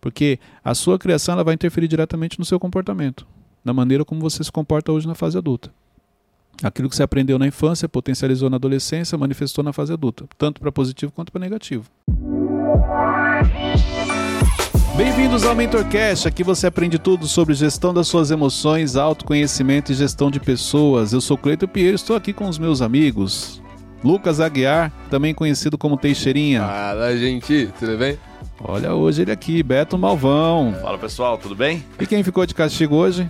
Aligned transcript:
Porque 0.00 0.38
a 0.64 0.74
sua 0.74 0.98
criação 0.98 1.34
ela 1.34 1.44
vai 1.44 1.54
interferir 1.54 1.88
diretamente 1.88 2.38
no 2.38 2.44
seu 2.44 2.58
comportamento, 2.58 3.26
na 3.64 3.72
maneira 3.72 4.04
como 4.04 4.20
você 4.20 4.42
se 4.42 4.50
comporta 4.50 4.90
hoje 4.90 5.06
na 5.06 5.14
fase 5.14 5.36
adulta. 5.36 5.70
Aquilo 6.62 6.88
que 6.88 6.96
você 6.96 7.02
aprendeu 7.02 7.38
na 7.38 7.46
infância, 7.46 7.88
potencializou 7.88 8.50
na 8.50 8.56
adolescência, 8.56 9.16
manifestou 9.16 9.64
na 9.64 9.72
fase 9.72 9.92
adulta, 9.92 10.26
tanto 10.36 10.60
para 10.60 10.70
positivo 10.70 11.12
quanto 11.12 11.32
para 11.32 11.40
negativo. 11.40 11.84
Bem-vindos 14.96 15.44
ao 15.44 15.54
MentorCast. 15.54 16.28
Aqui 16.28 16.44
você 16.44 16.66
aprende 16.66 16.98
tudo 16.98 17.26
sobre 17.26 17.54
gestão 17.54 17.94
das 17.94 18.06
suas 18.06 18.30
emoções, 18.30 18.96
autoconhecimento 18.96 19.92
e 19.92 19.94
gestão 19.94 20.30
de 20.30 20.38
pessoas. 20.38 21.14
Eu 21.14 21.22
sou 21.22 21.38
Cleito 21.38 21.66
Pinheiro, 21.66 21.94
estou 21.94 22.14
aqui 22.14 22.34
com 22.34 22.46
os 22.46 22.58
meus 22.58 22.82
amigos. 22.82 23.62
Lucas 24.04 24.40
Aguiar, 24.40 24.92
também 25.08 25.32
conhecido 25.32 25.78
como 25.78 25.96
Teixeirinha. 25.96 26.60
Fala, 26.62 27.16
gente, 27.16 27.70
tudo 27.78 27.96
bem? 27.96 28.18
Olha 28.62 28.94
hoje 28.94 29.22
ele 29.22 29.32
aqui, 29.32 29.62
Beto 29.62 29.96
Malvão. 29.98 30.74
Fala 30.80 30.98
pessoal, 30.98 31.38
tudo 31.38 31.54
bem? 31.54 31.84
E 31.98 32.06
quem 32.06 32.22
ficou 32.22 32.44
de 32.46 32.54
castigo 32.54 32.94
hoje? 32.96 33.28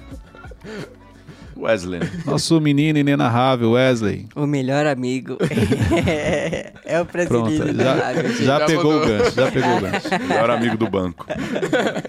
Wesley. 1.56 2.00
Nosso 2.24 2.58
menino 2.60 2.98
inenarrável, 2.98 3.72
Wesley. 3.72 4.26
O 4.34 4.46
melhor 4.46 4.86
amigo. 4.86 5.36
é 6.86 7.00
o 7.00 7.04
Pronto, 7.04 7.44
presidente 7.44 7.72
da 7.76 7.84
já, 7.84 8.12
já 8.14 8.58
Já 8.58 8.66
pegou 8.66 8.92
o 8.92 8.98
mandou. 9.00 9.18
gancho, 9.18 9.30
já 9.36 9.50
pegou 9.52 9.76
o 9.76 9.80
gancho. 9.80 10.08
Melhor 10.26 10.50
amigo 10.50 10.76
do 10.78 10.88
banco. 10.88 11.26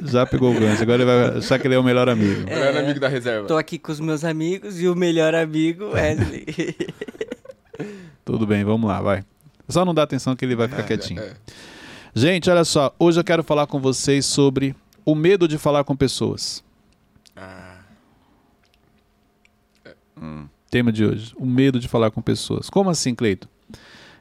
Já 0.06 0.26
pegou 0.26 0.56
o 0.56 0.60
gancho. 0.60 0.82
Agora 0.82 1.04
ele 1.04 1.06
vai 1.06 1.38
achar 1.40 1.60
que 1.60 1.68
ele 1.68 1.76
é 1.76 1.80
o 1.80 1.84
melhor 1.84 2.08
amigo. 2.08 2.42
O 2.44 2.46
melhor 2.50 2.78
amigo 2.78 3.00
da 3.00 3.10
reserva. 3.10 3.46
Tô 3.48 3.58
aqui 3.58 3.78
com 3.78 3.92
os 3.92 4.00
meus 4.00 4.24
amigos 4.24 4.82
e 4.82 4.88
o 4.88 4.96
melhor 4.96 5.36
amigo, 5.36 5.90
Wesley. 5.92 6.46
Tudo 8.24 8.48
bem, 8.48 8.64
vamos 8.64 8.88
lá, 8.90 9.02
vai. 9.02 9.24
Só 9.68 9.84
não 9.84 9.94
dá 9.94 10.04
atenção 10.04 10.36
que 10.36 10.46
ele 10.46 10.56
vai 10.56 10.68
ficar 10.70 10.84
quietinho. 10.84 11.22
é. 11.22 11.34
Gente, 12.14 12.50
olha 12.50 12.66
só. 12.66 12.94
Hoje 13.00 13.20
eu 13.20 13.24
quero 13.24 13.44
falar 13.44 13.68
com 13.68 13.80
vocês 13.80 14.26
sobre 14.26 14.76
o 15.06 15.16
medo 15.16 15.48
de 15.48 15.58
falar 15.58 15.84
com 15.84 15.96
pessoas. 15.96 16.64
Ah, 17.36 17.72
Tema 20.72 20.90
de 20.90 21.04
hoje. 21.04 21.34
O 21.38 21.46
medo 21.46 21.80
de 21.80 21.88
falar 21.90 22.12
com 22.12 22.22
pessoas. 22.22 22.70
Como 22.70 22.90
assim, 22.90 23.14
Cleito? 23.14 23.50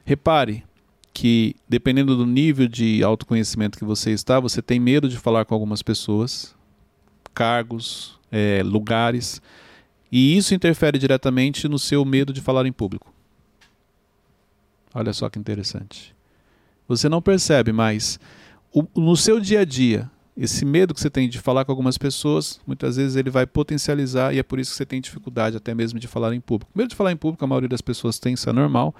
Repare 0.03 0.65
que, 1.13 1.55
dependendo 1.67 2.17
do 2.17 2.25
nível 2.25 2.67
de 2.67 3.01
autoconhecimento 3.01 3.77
que 3.77 3.85
você 3.85 4.11
está, 4.11 4.37
você 4.37 4.61
tem 4.61 4.77
medo 4.77 5.07
de 5.07 5.17
falar 5.17 5.45
com 5.45 5.53
algumas 5.53 5.81
pessoas, 5.81 6.53
cargos, 7.33 8.19
eh, 8.29 8.61
lugares, 8.65 9.41
e 10.11 10.35
isso 10.35 10.53
interfere 10.53 10.99
diretamente 10.99 11.69
no 11.69 11.79
seu 11.79 12.03
medo 12.03 12.33
de 12.33 12.41
falar 12.41 12.65
em 12.65 12.71
público. 12.73 13.13
Olha 14.93 15.13
só 15.13 15.29
que 15.29 15.39
interessante. 15.39 16.13
Você 16.97 17.07
não 17.09 17.21
percebe, 17.21 17.71
mas 17.71 18.19
o- 18.73 18.85
no 18.95 19.15
seu 19.15 19.39
dia 19.39 19.61
a 19.61 19.65
dia, 19.65 20.09
esse 20.35 20.65
medo 20.65 20.93
que 20.93 20.99
você 20.99 21.09
tem 21.09 21.29
de 21.29 21.39
falar 21.39 21.65
com 21.65 21.71
algumas 21.71 21.97
pessoas, 21.97 22.59
muitas 22.65 22.97
vezes 22.97 23.15
ele 23.15 23.29
vai 23.29 23.45
potencializar 23.45 24.33
e 24.33 24.39
é 24.39 24.43
por 24.43 24.59
isso 24.59 24.71
que 24.71 24.77
você 24.77 24.85
tem 24.85 24.99
dificuldade 25.01 25.55
até 25.57 25.73
mesmo 25.73 25.99
de 25.99 26.07
falar 26.07 26.33
em 26.33 26.41
público. 26.41 26.71
Medo 26.75 26.89
de 26.89 26.95
falar 26.95 27.11
em 27.11 27.17
público, 27.17 27.43
a 27.43 27.47
maioria 27.47 27.69
das 27.69 27.81
pessoas 27.81 28.19
tem, 28.19 28.33
isso 28.33 28.49
é 28.49 28.53
normal, 28.53 28.93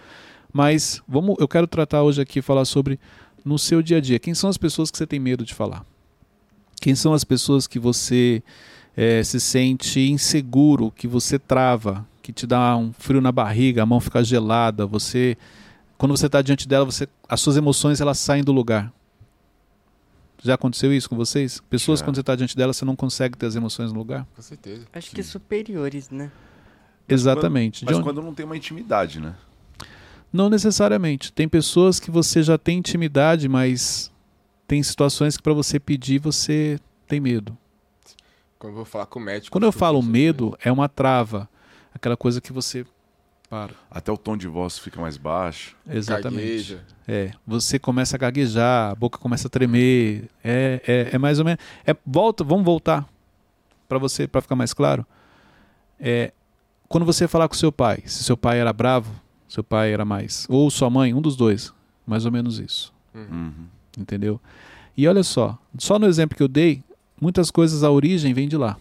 mas 0.54 1.02
vamos, 1.08 1.36
eu 1.40 1.48
quero 1.48 1.68
tratar 1.68 2.04
hoje 2.04 2.22
aqui 2.22 2.42
falar 2.42 2.66
sobre 2.66 3.00
no 3.44 3.58
seu 3.58 3.82
dia 3.82 3.98
a 3.98 4.02
dia. 4.02 4.20
Quem 4.20 4.34
são 4.34 4.50
as 4.50 4.58
pessoas 4.58 4.92
que 4.92 4.98
você 4.98 5.08
tem 5.08 5.20
medo 5.20 5.44
de 5.44 5.54
falar? 5.54 5.86
Quem 6.80 6.96
são 6.96 7.14
as 7.14 7.24
pessoas 7.24 7.68
que 7.68 7.80
você 7.80 8.42
eh, 8.96 9.24
se 9.24 9.40
sente 9.40 10.00
inseguro, 10.00 10.92
que 10.92 11.08
você 11.08 11.38
trava, 11.40 12.06
que 12.22 12.32
te 12.34 12.46
dá 12.46 12.76
um 12.78 12.92
frio 12.94 13.22
na 13.22 13.32
barriga, 13.32 13.84
a 13.84 13.86
mão 13.86 14.00
fica 14.00 14.24
gelada, 14.24 14.86
você 14.86 15.38
quando 16.02 16.18
você 16.18 16.26
está 16.26 16.42
diante 16.42 16.68
dela, 16.68 16.84
você, 16.84 17.08
as 17.30 17.40
suas 17.40 17.58
emoções 17.58 18.02
elas 18.02 18.18
saem 18.18 18.44
do 18.44 18.52
lugar. 18.52 18.92
Já 20.42 20.56
aconteceu 20.56 20.92
isso 20.92 21.08
com 21.08 21.16
vocês? 21.16 21.62
Pessoas 21.70 22.00
Já. 22.00 22.06
quando 22.06 22.16
você 22.16 22.22
está 22.22 22.36
diante 22.36 22.58
dela, 22.58 22.74
você 22.74 22.84
não 22.84 22.96
consegue 22.96 23.38
ter 23.38 23.46
as 23.46 23.56
emoções 23.56 23.94
no 23.94 24.00
lugar? 24.00 24.26
com 24.36 24.42
certeza. 24.42 24.88
Acho 24.92 25.12
que 25.12 25.22
superiores, 25.22 26.10
né? 26.10 26.32
Exatamente. 27.08 27.86
Mas 27.86 27.98
onde- 27.98 28.04
quando 28.04 28.20
não 28.20 28.34
tem 28.34 28.44
uma 28.44 28.58
intimidade, 28.58 29.20
né? 29.20 29.36
Não 30.34 30.50
necessariamente. 30.50 31.32
Tem 31.32 31.48
pessoas 31.48 32.00
que 32.00 32.10
você 32.10 32.42
já 32.42 32.58
tem 32.58 32.80
intimidade, 32.80 33.48
mas 33.48 34.12
tem 34.68 34.82
situações 34.82 35.38
que 35.38 35.44
para 35.44 35.54
você 35.54 35.80
pedir 35.80 36.18
você 36.18 36.80
tem 37.08 37.20
medo. 37.20 37.56
Quando 38.58 38.72
eu 38.72 38.78
vou 38.78 38.86
falar 38.86 39.06
com 39.06 39.20
o 39.20 39.22
médico. 39.22 39.52
Quando 39.52 39.66
eu 39.66 39.72
falo 39.72 40.02
medo, 40.02 40.58
é 40.64 40.72
uma 40.72 40.90
trava, 40.90 41.48
aquela 41.94 42.18
coisa 42.18 42.42
que 42.42 42.52
você 42.52 42.88
para. 43.52 43.74
Até 43.92 44.10
o 44.10 44.18
tom 44.18 44.38
de 44.38 44.48
voz 44.48 44.80
fica 44.80 45.02
mais 45.02 45.18
baixo. 45.18 45.76
Exatamente. 45.90 46.42
Gagueja. 46.46 46.82
É, 47.06 47.32
você 47.46 47.78
começa 47.78 48.16
a 48.16 48.18
gaguejar, 48.18 48.92
a 48.92 48.96
boca 48.96 49.20
começa 49.20 49.48
a 49.48 49.50
tremer. 49.50 50.30
É, 50.42 50.82
é, 50.88 51.16
é 51.16 51.18
mais 51.18 51.38
ou 51.38 51.44
menos. 51.44 51.60
É, 51.86 51.94
volta, 52.06 52.46
vamos 52.46 52.64
voltar 52.64 53.06
para 53.90 53.98
você, 54.00 54.26
para 54.26 54.40
ficar 54.40 54.56
mais 54.56 54.74
claro. 54.74 55.06
É, 56.00 56.32
quando 56.88 57.06
você 57.06 57.28
falar 57.28 57.50
com 57.50 57.54
seu 57.54 57.74
pai, 57.74 58.02
se 58.06 58.24
seu 58.24 58.38
pai 58.38 58.58
era 58.58 58.72
bravo, 58.72 59.14
seu 59.50 59.64
pai 59.66 59.92
era 59.92 60.06
mais, 60.06 60.48
ou 60.50 60.72
sua 60.72 60.90
mãe, 60.90 61.14
um 61.14 61.22
dos 61.22 61.36
dois, 61.36 61.74
mais 62.08 62.26
ou 62.26 62.32
menos 62.32 62.58
isso, 62.58 62.94
Uhum. 63.14 63.52
entendeu? 63.98 64.40
E 64.96 65.06
olha 65.10 65.24
só, 65.24 65.60
só 65.78 66.00
no 66.00 66.08
exemplo 66.08 66.38
que 66.38 66.44
eu 66.44 66.48
dei, 66.48 66.82
muitas 67.20 67.52
coisas 67.52 67.84
a 67.84 67.92
origem 67.92 68.34
vem 68.34 68.48
de 68.48 68.56
lá. 68.56 68.78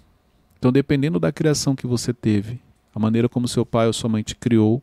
Então, 0.59 0.71
dependendo 0.71 1.19
da 1.19 1.33
criação 1.33 1.75
que 1.75 1.87
você 1.89 2.13
teve, 2.15 2.61
a 2.95 2.99
maneira 2.99 3.29
como 3.29 3.47
seu 3.47 3.65
pai 3.65 3.87
ou 3.87 3.93
sua 3.93 4.11
mãe 4.11 4.23
te 4.23 4.35
criou, 4.35 4.83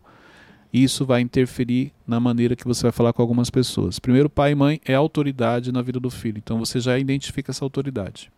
isso 0.72 1.06
vai 1.06 1.22
interferir 1.22 1.94
na 2.06 2.20
maneira 2.20 2.56
que 2.56 2.66
você 2.66 2.84
vai 2.84 2.92
falar 2.92 3.14
com 3.14 3.22
algumas 3.22 3.50
pessoas. 3.50 4.00
Primeiro, 4.00 4.30
pai 4.30 4.52
e 4.52 4.56
mãe 4.56 4.82
é 4.86 4.94
autoridade 4.94 5.72
na 5.72 5.82
vida 5.82 6.00
do 6.00 6.10
filho, 6.10 6.38
então 6.38 6.60
você 6.60 6.80
já 6.80 6.98
identifica 6.98 7.52
essa 7.52 7.64
autoridade. 7.64 8.32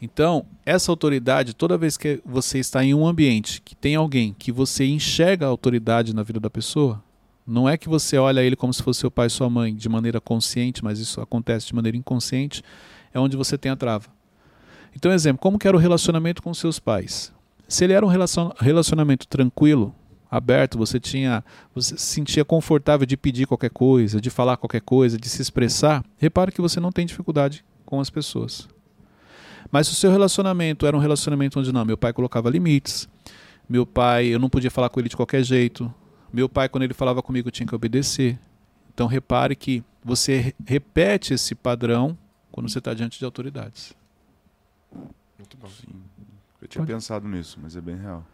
Então, 0.00 0.46
essa 0.64 0.92
autoridade, 0.92 1.54
toda 1.54 1.76
vez 1.76 1.96
que 1.96 2.20
você 2.24 2.58
está 2.58 2.84
em 2.84 2.94
um 2.94 3.06
ambiente 3.06 3.60
que 3.62 3.74
tem 3.74 3.96
alguém 3.96 4.34
que 4.38 4.52
você 4.52 4.86
enxerga 4.86 5.46
a 5.46 5.48
autoridade 5.48 6.14
na 6.14 6.22
vida 6.22 6.38
da 6.38 6.48
pessoa, 6.48 7.02
não 7.44 7.68
é 7.68 7.76
que 7.76 7.88
você 7.88 8.16
olha 8.16 8.42
ele 8.42 8.54
como 8.54 8.72
se 8.72 8.82
fosse 8.82 9.00
seu 9.00 9.10
pai 9.10 9.26
e 9.26 9.30
sua 9.30 9.50
mãe 9.50 9.74
de 9.74 9.88
maneira 9.88 10.20
consciente, 10.20 10.84
mas 10.84 11.00
isso 11.00 11.20
acontece 11.20 11.66
de 11.66 11.74
maneira 11.74 11.96
inconsciente, 11.96 12.62
é 13.12 13.18
onde 13.18 13.36
você 13.36 13.58
tem 13.58 13.72
a 13.72 13.76
trava. 13.76 14.06
Então, 14.94 15.10
exemplo, 15.10 15.40
como 15.40 15.58
que 15.58 15.66
era 15.66 15.76
o 15.76 15.80
relacionamento 15.80 16.42
com 16.42 16.52
seus 16.54 16.78
pais? 16.78 17.32
Se 17.68 17.84
ele 17.84 17.92
era 17.92 18.04
um 18.04 18.08
relacion- 18.08 18.50
relacionamento 18.58 19.26
tranquilo, 19.28 19.94
aberto, 20.30 20.76
você 20.78 20.98
tinha, 20.98 21.44
você 21.74 21.96
se 21.96 22.04
sentia 22.06 22.44
confortável 22.44 23.06
de 23.06 23.16
pedir 23.16 23.46
qualquer 23.46 23.70
coisa, 23.70 24.20
de 24.20 24.30
falar 24.30 24.56
qualquer 24.56 24.80
coisa, 24.80 25.18
de 25.18 25.28
se 25.28 25.40
expressar, 25.42 26.02
repare 26.16 26.50
que 26.50 26.60
você 26.60 26.80
não 26.80 26.90
tem 26.90 27.04
dificuldade 27.06 27.64
com 27.84 28.00
as 28.00 28.10
pessoas. 28.10 28.68
Mas 29.70 29.86
se 29.86 29.92
o 29.92 29.96
seu 29.96 30.10
relacionamento 30.10 30.86
era 30.86 30.96
um 30.96 31.00
relacionamento 31.00 31.60
onde 31.60 31.72
não, 31.72 31.84
meu 31.84 31.96
pai 31.98 32.12
colocava 32.12 32.48
limites, 32.48 33.06
meu 33.68 33.84
pai, 33.84 34.26
eu 34.26 34.38
não 34.38 34.48
podia 34.48 34.70
falar 34.70 34.88
com 34.88 34.98
ele 34.98 35.08
de 35.10 35.16
qualquer 35.16 35.42
jeito, 35.42 35.92
meu 36.32 36.48
pai, 36.48 36.68
quando 36.68 36.84
ele 36.84 36.94
falava 36.94 37.22
comigo, 37.22 37.48
eu 37.48 37.52
tinha 37.52 37.66
que 37.66 37.74
obedecer. 37.74 38.38
Então 38.94 39.06
repare 39.06 39.54
que 39.54 39.82
você 40.02 40.38
re- 40.38 40.54
repete 40.66 41.34
esse 41.34 41.54
padrão 41.54 42.16
quando 42.50 42.68
você 42.68 42.78
está 42.78 42.92
diante 42.94 43.18
de 43.18 43.24
autoridades. 43.24 43.94
Muito 45.38 45.56
bom. 45.58 45.68
Sim. 45.68 46.02
Eu 46.60 46.68
tinha 46.68 46.82
Pode. 46.82 46.92
pensado 46.92 47.28
nisso, 47.28 47.58
mas 47.62 47.76
é 47.76 47.80
bem 47.80 47.96
real. 47.96 48.24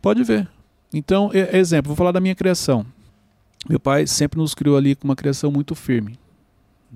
Pode 0.00 0.24
ver. 0.24 0.48
Então, 0.92 1.30
exemplo, 1.32 1.88
vou 1.88 1.96
falar 1.96 2.12
da 2.12 2.20
minha 2.20 2.34
criação. 2.34 2.84
Meu 3.68 3.78
pai 3.78 4.06
sempre 4.06 4.38
nos 4.38 4.54
criou 4.54 4.76
ali 4.76 4.94
com 4.94 5.04
uma 5.04 5.16
criação 5.16 5.50
muito 5.50 5.74
firme. 5.74 6.18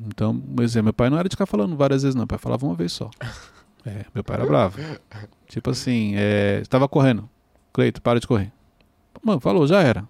Então, 0.06 0.36
por 0.38 0.62
exemplo, 0.62 0.84
meu 0.84 0.92
pai 0.92 1.08
não 1.08 1.18
era 1.18 1.28
de 1.28 1.34
ficar 1.34 1.46
falando 1.46 1.76
várias 1.76 2.02
vezes, 2.02 2.14
não. 2.14 2.22
Meu 2.22 2.26
pai 2.26 2.38
falava 2.38 2.66
uma 2.66 2.74
vez 2.74 2.92
só. 2.92 3.08
É, 3.84 4.04
meu 4.14 4.24
pai 4.24 4.36
era 4.36 4.46
bravo. 4.46 4.78
Tipo 5.48 5.70
assim, 5.70 6.14
é, 6.16 6.58
estava 6.60 6.88
correndo. 6.88 7.28
Cleito, 7.72 8.02
para 8.02 8.18
de 8.18 8.26
correr. 8.26 8.52
Mano, 9.22 9.40
falou, 9.40 9.66
já 9.66 9.80
era. 9.80 10.06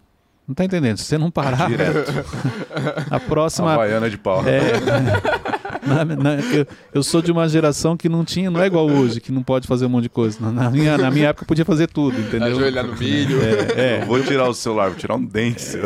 Não 0.47 0.55
tá 0.55 0.65
entendendo. 0.65 0.97
Se 0.97 1.05
você 1.05 1.19
não 1.19 1.31
parar, 1.31 1.69
Direto. 1.69 2.11
a 3.11 3.21
próxima. 3.21 3.73
Havaiana 3.75 4.09
de 4.09 4.17
pau. 4.17 4.43
É, 4.47 4.73
na- 6.05 6.05
na- 6.05 6.35
eu, 6.53 6.67
eu 6.95 7.03
sou 7.03 7.23
de 7.23 7.31
uma 7.33 7.49
geração 7.49 7.97
que 7.97 8.09
não 8.09 8.25
tinha, 8.25 8.51
não 8.51 8.61
é 8.61 8.67
igual 8.67 8.89
hoje, 8.91 9.21
que 9.21 9.31
não 9.33 9.43
pode 9.43 9.67
fazer 9.67 9.87
um 9.87 9.89
monte 9.89 10.05
de 10.05 10.09
coisa. 10.11 10.39
Na, 10.41 10.51
na 10.51 10.71
minha, 10.71 10.99
na 10.99 11.11
minha 11.11 11.29
época 11.29 11.45
podia 11.47 11.65
fazer 11.65 11.87
tudo, 11.89 12.19
entendeu? 12.19 12.49
Ajoelhar 12.57 12.87
no 12.87 12.97
milho. 12.97 13.39
É, 13.43 13.99
é. 13.99 14.03
Eu 14.03 14.07
vou 14.07 14.21
tirar 14.23 14.49
o 14.49 14.55
celular, 14.55 14.89
vou 14.89 14.99
tirar 14.99 15.15
um 15.15 15.25
dente. 15.25 15.77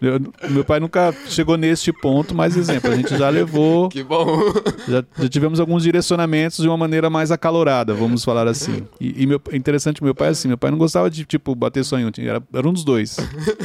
Eu- 0.00 0.20
meu 0.50 0.64
pai 0.64 0.78
nunca 0.80 1.14
chegou 1.28 1.56
neste 1.56 1.92
ponto, 1.92 2.34
mas 2.34 2.56
exemplo, 2.56 2.90
a 2.90 2.96
gente 2.96 3.16
já 3.16 3.28
levou, 3.30 3.88
Que 3.88 4.02
bom. 4.02 4.38
já, 4.88 5.02
já 5.18 5.28
tivemos 5.28 5.58
alguns 5.58 5.82
direcionamentos 5.82 6.58
de 6.58 6.68
uma 6.68 6.76
maneira 6.76 7.08
mais 7.08 7.30
acalorada, 7.30 7.94
vamos 7.94 8.22
falar 8.24 8.46
assim. 8.46 8.82
E, 9.00 9.22
e 9.22 9.26
meu, 9.26 9.40
é 9.50 9.56
interessante, 9.56 10.02
meu 10.04 10.14
pai 10.14 10.28
assim, 10.28 10.48
meu 10.48 10.58
pai 10.58 10.70
não 10.70 10.78
gostava 10.78 11.10
de 11.10 11.24
tipo 11.24 11.54
bater 11.54 11.84
só 11.84 11.98
em 11.98 12.04
um, 12.06 12.10
era, 12.18 12.42
era 12.52 12.68
um 12.68 12.72
dos 12.72 12.84
dois. 12.84 13.16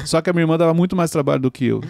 Só 0.05 0.21
que 0.21 0.29
a 0.29 0.33
minha 0.33 0.43
irmã 0.43 0.57
dava 0.57 0.73
muito 0.73 0.95
mais 0.95 1.11
trabalho 1.11 1.41
do 1.41 1.51
que 1.51 1.65
eu. 1.65 1.81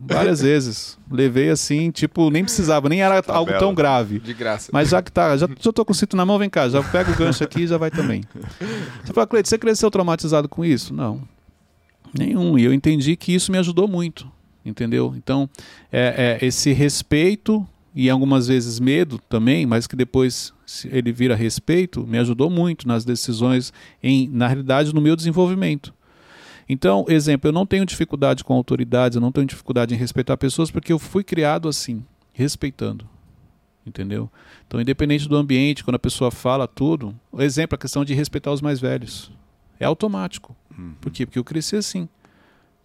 Várias 0.00 0.40
vezes 0.40 0.98
levei 1.10 1.50
assim, 1.50 1.90
tipo 1.90 2.30
nem 2.30 2.42
precisava, 2.42 2.88
nem 2.88 3.02
era 3.02 3.22
algo 3.28 3.52
tão 3.58 3.74
grave. 3.74 4.18
De 4.18 4.34
graça. 4.34 4.70
Mas 4.72 4.88
já 4.88 5.02
que 5.02 5.12
tá, 5.12 5.36
já, 5.36 5.48
já 5.60 5.72
tô 5.72 5.84
com 5.84 5.92
o 5.92 5.94
cinto 5.94 6.16
na 6.16 6.24
mão, 6.26 6.38
vem 6.38 6.50
cá, 6.50 6.68
já 6.68 6.82
pega 6.82 7.10
o 7.10 7.16
gancho 7.16 7.44
aqui 7.44 7.62
e 7.62 7.66
já 7.66 7.76
vai 7.78 7.90
também. 7.90 8.22
Você 9.04 9.12
fala, 9.12 9.26
Cleide, 9.26 9.48
você 9.48 9.58
cresceu 9.58 9.90
traumatizado 9.90 10.48
com 10.48 10.64
isso? 10.64 10.92
Não. 10.92 11.20
Nenhum. 12.16 12.58
E 12.58 12.64
eu 12.64 12.72
entendi 12.72 13.16
que 13.16 13.34
isso 13.34 13.52
me 13.52 13.58
ajudou 13.58 13.86
muito. 13.86 14.26
Entendeu? 14.64 15.14
Então, 15.16 15.48
é, 15.92 16.38
é 16.40 16.44
esse 16.44 16.72
respeito 16.72 17.64
e 17.94 18.10
algumas 18.10 18.48
vezes 18.48 18.80
medo 18.80 19.18
também, 19.28 19.64
mas 19.64 19.86
que 19.86 19.94
depois 19.96 20.52
ele 20.84 21.12
vira 21.12 21.34
respeito, 21.34 22.06
me 22.06 22.18
ajudou 22.18 22.50
muito 22.50 22.86
nas 22.86 23.04
decisões, 23.04 23.72
em, 24.02 24.28
na 24.28 24.48
realidade, 24.48 24.94
no 24.94 25.00
meu 25.00 25.16
desenvolvimento. 25.16 25.94
Então, 26.68 27.04
exemplo, 27.08 27.48
eu 27.48 27.52
não 27.52 27.64
tenho 27.64 27.86
dificuldade 27.86 28.42
com 28.42 28.54
autoridades, 28.54 29.14
eu 29.14 29.20
não 29.20 29.30
tenho 29.30 29.46
dificuldade 29.46 29.94
em 29.94 29.98
respeitar 29.98 30.36
pessoas 30.36 30.70
porque 30.70 30.92
eu 30.92 30.98
fui 30.98 31.22
criado 31.22 31.68
assim, 31.68 32.04
respeitando. 32.32 33.08
Entendeu? 33.86 34.28
Então, 34.66 34.80
independente 34.80 35.28
do 35.28 35.36
ambiente, 35.36 35.84
quando 35.84 35.94
a 35.94 36.00
pessoa 36.00 36.32
fala 36.32 36.66
tudo, 36.66 37.14
exemplo, 37.38 37.76
a 37.76 37.78
questão 37.78 38.04
de 38.04 38.14
respeitar 38.14 38.50
os 38.50 38.60
mais 38.60 38.80
velhos. 38.80 39.30
É 39.78 39.84
automático. 39.84 40.56
Uhum. 40.76 40.94
Por 41.00 41.12
quê? 41.12 41.24
Porque 41.24 41.38
eu 41.38 41.44
cresci 41.44 41.76
assim. 41.76 42.08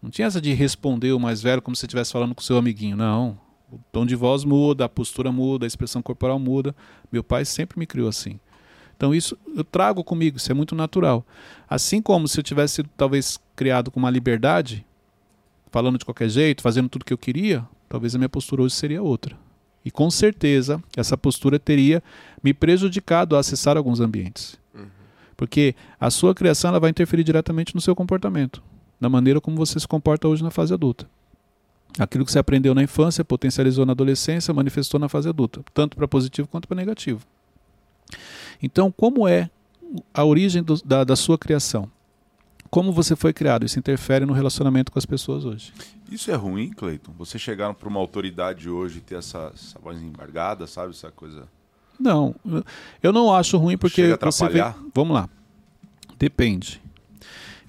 Não 0.01 0.11
tinha 0.11 0.27
essa 0.27 0.39
de 0.39 0.53
responder 0.53 1.11
o 1.11 1.19
mais 1.19 1.41
velho 1.41 1.61
como 1.61 1.75
se 1.75 1.85
estivesse 1.85 2.11
falando 2.11 2.35
com 2.35 2.41
o 2.41 2.43
seu 2.43 2.57
amiguinho. 2.57 2.95
Não. 2.95 3.39
O 3.71 3.79
tom 3.91 4.05
de 4.05 4.15
voz 4.15 4.43
muda, 4.43 4.85
a 4.85 4.89
postura 4.89 5.31
muda, 5.31 5.65
a 5.65 5.67
expressão 5.67 6.01
corporal 6.01 6.37
muda. 6.37 6.75
Meu 7.11 7.23
pai 7.23 7.45
sempre 7.45 7.79
me 7.79 7.87
criou 7.87 8.09
assim. 8.09 8.39
Então 9.01 9.15
isso 9.15 9.35
eu 9.55 9.63
trago 9.63 10.03
comigo, 10.03 10.37
isso 10.37 10.51
é 10.51 10.53
muito 10.53 10.75
natural. 10.75 11.25
Assim 11.67 12.03
como 12.03 12.27
se 12.27 12.39
eu 12.39 12.43
tivesse 12.43 12.75
sido 12.75 12.89
talvez 12.95 13.39
criado 13.55 13.89
com 13.89 13.99
uma 13.99 14.11
liberdade, 14.11 14.85
falando 15.71 15.97
de 15.97 16.05
qualquer 16.05 16.29
jeito, 16.29 16.61
fazendo 16.61 16.87
tudo 16.87 17.03
que 17.03 17.11
eu 17.11 17.17
queria, 17.17 17.67
talvez 17.89 18.13
a 18.13 18.19
minha 18.19 18.29
postura 18.29 18.61
hoje 18.61 18.75
seria 18.75 19.01
outra. 19.01 19.35
E 19.83 19.89
com 19.89 20.11
certeza 20.11 20.79
essa 20.95 21.17
postura 21.17 21.57
teria 21.57 22.03
me 22.43 22.53
prejudicado 22.53 23.35
a 23.35 23.39
acessar 23.39 23.75
alguns 23.75 23.99
ambientes. 23.99 24.59
Porque 25.35 25.73
a 25.99 26.11
sua 26.11 26.35
criação 26.35 26.69
ela 26.69 26.79
vai 26.79 26.91
interferir 26.91 27.23
diretamente 27.23 27.73
no 27.73 27.81
seu 27.81 27.95
comportamento, 27.95 28.61
na 28.99 29.09
maneira 29.09 29.41
como 29.41 29.57
você 29.57 29.79
se 29.79 29.87
comporta 29.87 30.27
hoje 30.27 30.43
na 30.43 30.51
fase 30.51 30.75
adulta. 30.75 31.09
Aquilo 31.97 32.23
que 32.23 32.31
você 32.31 32.37
aprendeu 32.37 32.75
na 32.75 32.83
infância, 32.83 33.25
potencializou 33.25 33.83
na 33.83 33.93
adolescência, 33.93 34.53
manifestou 34.53 34.99
na 34.99 35.09
fase 35.09 35.27
adulta, 35.27 35.63
tanto 35.73 35.97
para 35.97 36.07
positivo 36.07 36.47
quanto 36.47 36.67
para 36.67 36.77
negativo. 36.77 37.25
Então, 38.61 38.91
como 38.91 39.27
é 39.27 39.49
a 40.13 40.23
origem 40.23 40.63
do, 40.63 40.75
da, 40.83 41.03
da 41.03 41.15
sua 41.15 41.37
criação? 41.37 41.89
Como 42.69 42.93
você 42.93 43.15
foi 43.15 43.33
criado? 43.33 43.65
Isso 43.65 43.77
interfere 43.77 44.25
no 44.25 44.31
relacionamento 44.31 44.91
com 44.91 44.97
as 44.97 45.05
pessoas 45.05 45.43
hoje. 45.43 45.73
Isso 46.09 46.31
é 46.31 46.35
ruim, 46.35 46.69
Cleiton? 46.71 47.11
Você 47.17 47.37
chegar 47.37 47.73
para 47.73 47.89
uma 47.89 47.99
autoridade 47.99 48.69
hoje 48.69 48.99
e 48.99 49.01
ter 49.01 49.15
essa, 49.15 49.51
essa 49.53 49.77
voz 49.79 50.01
embargada, 50.01 50.65
sabe? 50.67 50.91
Essa 50.91 51.11
coisa. 51.11 51.47
Não, 51.99 52.33
eu 53.03 53.11
não 53.11 53.33
acho 53.33 53.57
ruim 53.57 53.77
porque 53.77 54.01
Chega 54.01 54.17
a 54.21 54.31
você 54.31 54.47
vê. 54.47 54.61
Vamos 54.93 55.13
lá. 55.13 55.29
Depende. 56.17 56.81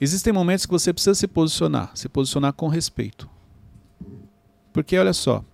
Existem 0.00 0.32
momentos 0.32 0.66
que 0.66 0.72
você 0.72 0.92
precisa 0.92 1.14
se 1.14 1.26
posicionar, 1.26 1.90
se 1.94 2.08
posicionar 2.08 2.52
com 2.52 2.68
respeito. 2.68 3.28
Porque 4.72 4.96
olha 4.96 5.12
só, 5.12 5.44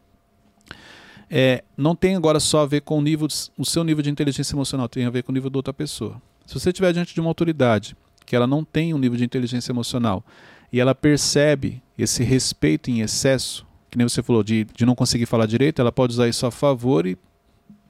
é, 1.30 1.62
não 1.76 1.94
tem 1.94 2.16
agora 2.16 2.40
só 2.40 2.60
a 2.60 2.66
ver 2.66 2.80
com 2.80 2.98
o 2.98 3.02
nível, 3.02 3.28
o 3.56 3.64
seu 3.64 3.84
nível 3.84 4.02
de 4.02 4.10
inteligência 4.10 4.54
emocional, 4.54 4.88
tem 4.88 5.04
a 5.04 5.10
ver 5.10 5.22
com 5.22 5.32
o 5.32 5.34
nível 5.34 5.50
da 5.50 5.58
outra 5.58 5.72
pessoa. 5.72 6.20
Se 6.46 6.54
você 6.54 6.70
estiver 6.70 6.92
diante 6.92 7.14
de 7.14 7.20
uma 7.20 7.30
autoridade 7.30 7.96
que 8.24 8.34
ela 8.34 8.46
não 8.46 8.64
tem 8.64 8.94
um 8.94 8.98
nível 8.98 9.16
de 9.16 9.24
inteligência 9.24 9.72
emocional 9.72 10.24
e 10.72 10.80
ela 10.80 10.94
percebe 10.94 11.82
esse 11.96 12.22
respeito 12.22 12.90
em 12.90 13.00
excesso, 13.00 13.66
que 13.90 13.98
nem 13.98 14.08
você 14.08 14.22
falou, 14.22 14.42
de, 14.42 14.64
de 14.64 14.86
não 14.86 14.94
conseguir 14.94 15.26
falar 15.26 15.46
direito, 15.46 15.80
ela 15.80 15.92
pode 15.92 16.12
usar 16.12 16.28
isso 16.28 16.46
a 16.46 16.50
favor 16.50 17.06
e 17.06 17.16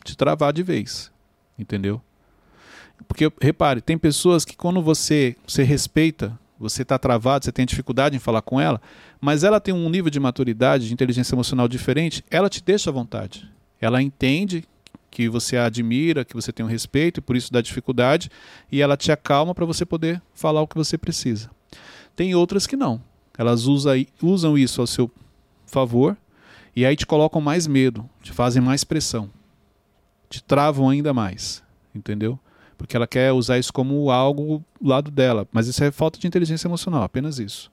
te 0.04 0.16
travar 0.16 0.52
de 0.52 0.62
vez. 0.62 1.10
Entendeu? 1.58 2.00
Porque, 3.06 3.30
repare, 3.40 3.80
tem 3.80 3.98
pessoas 3.98 4.44
que 4.44 4.56
quando 4.56 4.82
você, 4.82 5.36
você 5.46 5.62
respeita, 5.62 6.38
você 6.58 6.82
está 6.82 6.98
travado, 6.98 7.44
você 7.44 7.52
tem 7.52 7.66
dificuldade 7.66 8.16
em 8.16 8.18
falar 8.20 8.42
com 8.42 8.60
ela, 8.60 8.80
mas 9.20 9.44
ela 9.44 9.60
tem 9.60 9.74
um 9.74 9.88
nível 9.88 10.10
de 10.10 10.20
maturidade, 10.20 10.88
de 10.88 10.94
inteligência 10.94 11.34
emocional 11.34 11.68
diferente, 11.68 12.24
ela 12.30 12.48
te 12.48 12.62
deixa 12.62 12.90
à 12.90 12.92
vontade. 12.92 13.48
Ela 13.80 14.02
entende 14.02 14.64
que 15.10 15.28
você 15.28 15.56
a 15.56 15.66
admira, 15.66 16.24
que 16.24 16.34
você 16.34 16.52
tem 16.52 16.64
um 16.64 16.68
respeito 16.68 17.18
e 17.18 17.20
por 17.20 17.36
isso 17.36 17.52
dá 17.52 17.60
dificuldade, 17.60 18.30
e 18.70 18.80
ela 18.80 18.96
te 18.96 19.10
acalma 19.10 19.54
para 19.54 19.64
você 19.64 19.84
poder 19.84 20.22
falar 20.34 20.62
o 20.62 20.68
que 20.68 20.76
você 20.76 20.96
precisa. 20.96 21.50
Tem 22.14 22.34
outras 22.34 22.66
que 22.66 22.76
não. 22.76 23.00
Elas 23.36 23.66
usa, 23.66 23.92
usam 24.22 24.58
isso 24.58 24.80
ao 24.80 24.86
seu 24.86 25.10
favor 25.66 26.16
e 26.74 26.84
aí 26.84 26.96
te 26.96 27.06
colocam 27.06 27.40
mais 27.40 27.66
medo, 27.66 28.08
te 28.22 28.32
fazem 28.32 28.62
mais 28.62 28.84
pressão, 28.84 29.30
te 30.28 30.42
travam 30.42 30.88
ainda 30.88 31.12
mais, 31.14 31.62
entendeu? 31.94 32.38
Porque 32.76 32.96
ela 32.96 33.06
quer 33.06 33.32
usar 33.32 33.58
isso 33.58 33.72
como 33.72 34.10
algo 34.10 34.64
do 34.80 34.88
lado 34.88 35.10
dela, 35.10 35.46
mas 35.50 35.66
isso 35.66 35.82
é 35.82 35.90
falta 35.90 36.18
de 36.18 36.26
inteligência 36.26 36.68
emocional, 36.68 37.02
apenas 37.02 37.38
isso. 37.38 37.70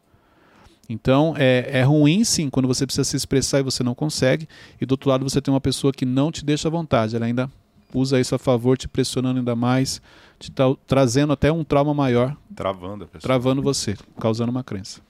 Então 0.88 1.34
é, 1.38 1.80
é 1.80 1.84
ruim 1.84 2.24
sim 2.24 2.50
quando 2.50 2.68
você 2.68 2.86
precisa 2.86 3.04
se 3.04 3.18
expressar 3.18 3.60
e 3.60 3.64
você 3.64 3.84
não 3.84 3.96
consegue, 3.96 4.48
e 4.80 4.86
do 4.86 4.92
outro 4.94 5.10
lado 5.10 5.28
você 5.28 5.42
tem 5.42 5.54
uma 5.54 5.62
pessoa 5.62 5.92
que 5.92 6.06
não 6.06 6.32
te 6.32 6.46
deixa 6.46 6.68
à 6.68 6.72
vontade, 6.72 7.16
ela 7.16 7.26
ainda 7.26 7.50
usa 7.94 8.20
isso 8.20 8.36
a 8.36 8.40
favor, 8.40 8.78
te 8.78 8.88
pressionando 8.88 9.40
ainda 9.40 9.56
mais, 9.56 10.02
te 10.38 10.52
tra- 10.52 10.76
trazendo 10.86 11.32
até 11.34 11.52
um 11.52 11.64
trauma 11.64 11.94
maior, 11.94 12.36
Travando 12.56 13.06
a 13.06 13.08
pessoa. 13.08 13.22
travando 13.22 13.62
você, 13.62 13.96
causando 14.20 14.52
uma 14.52 14.64
crença. 14.64 15.02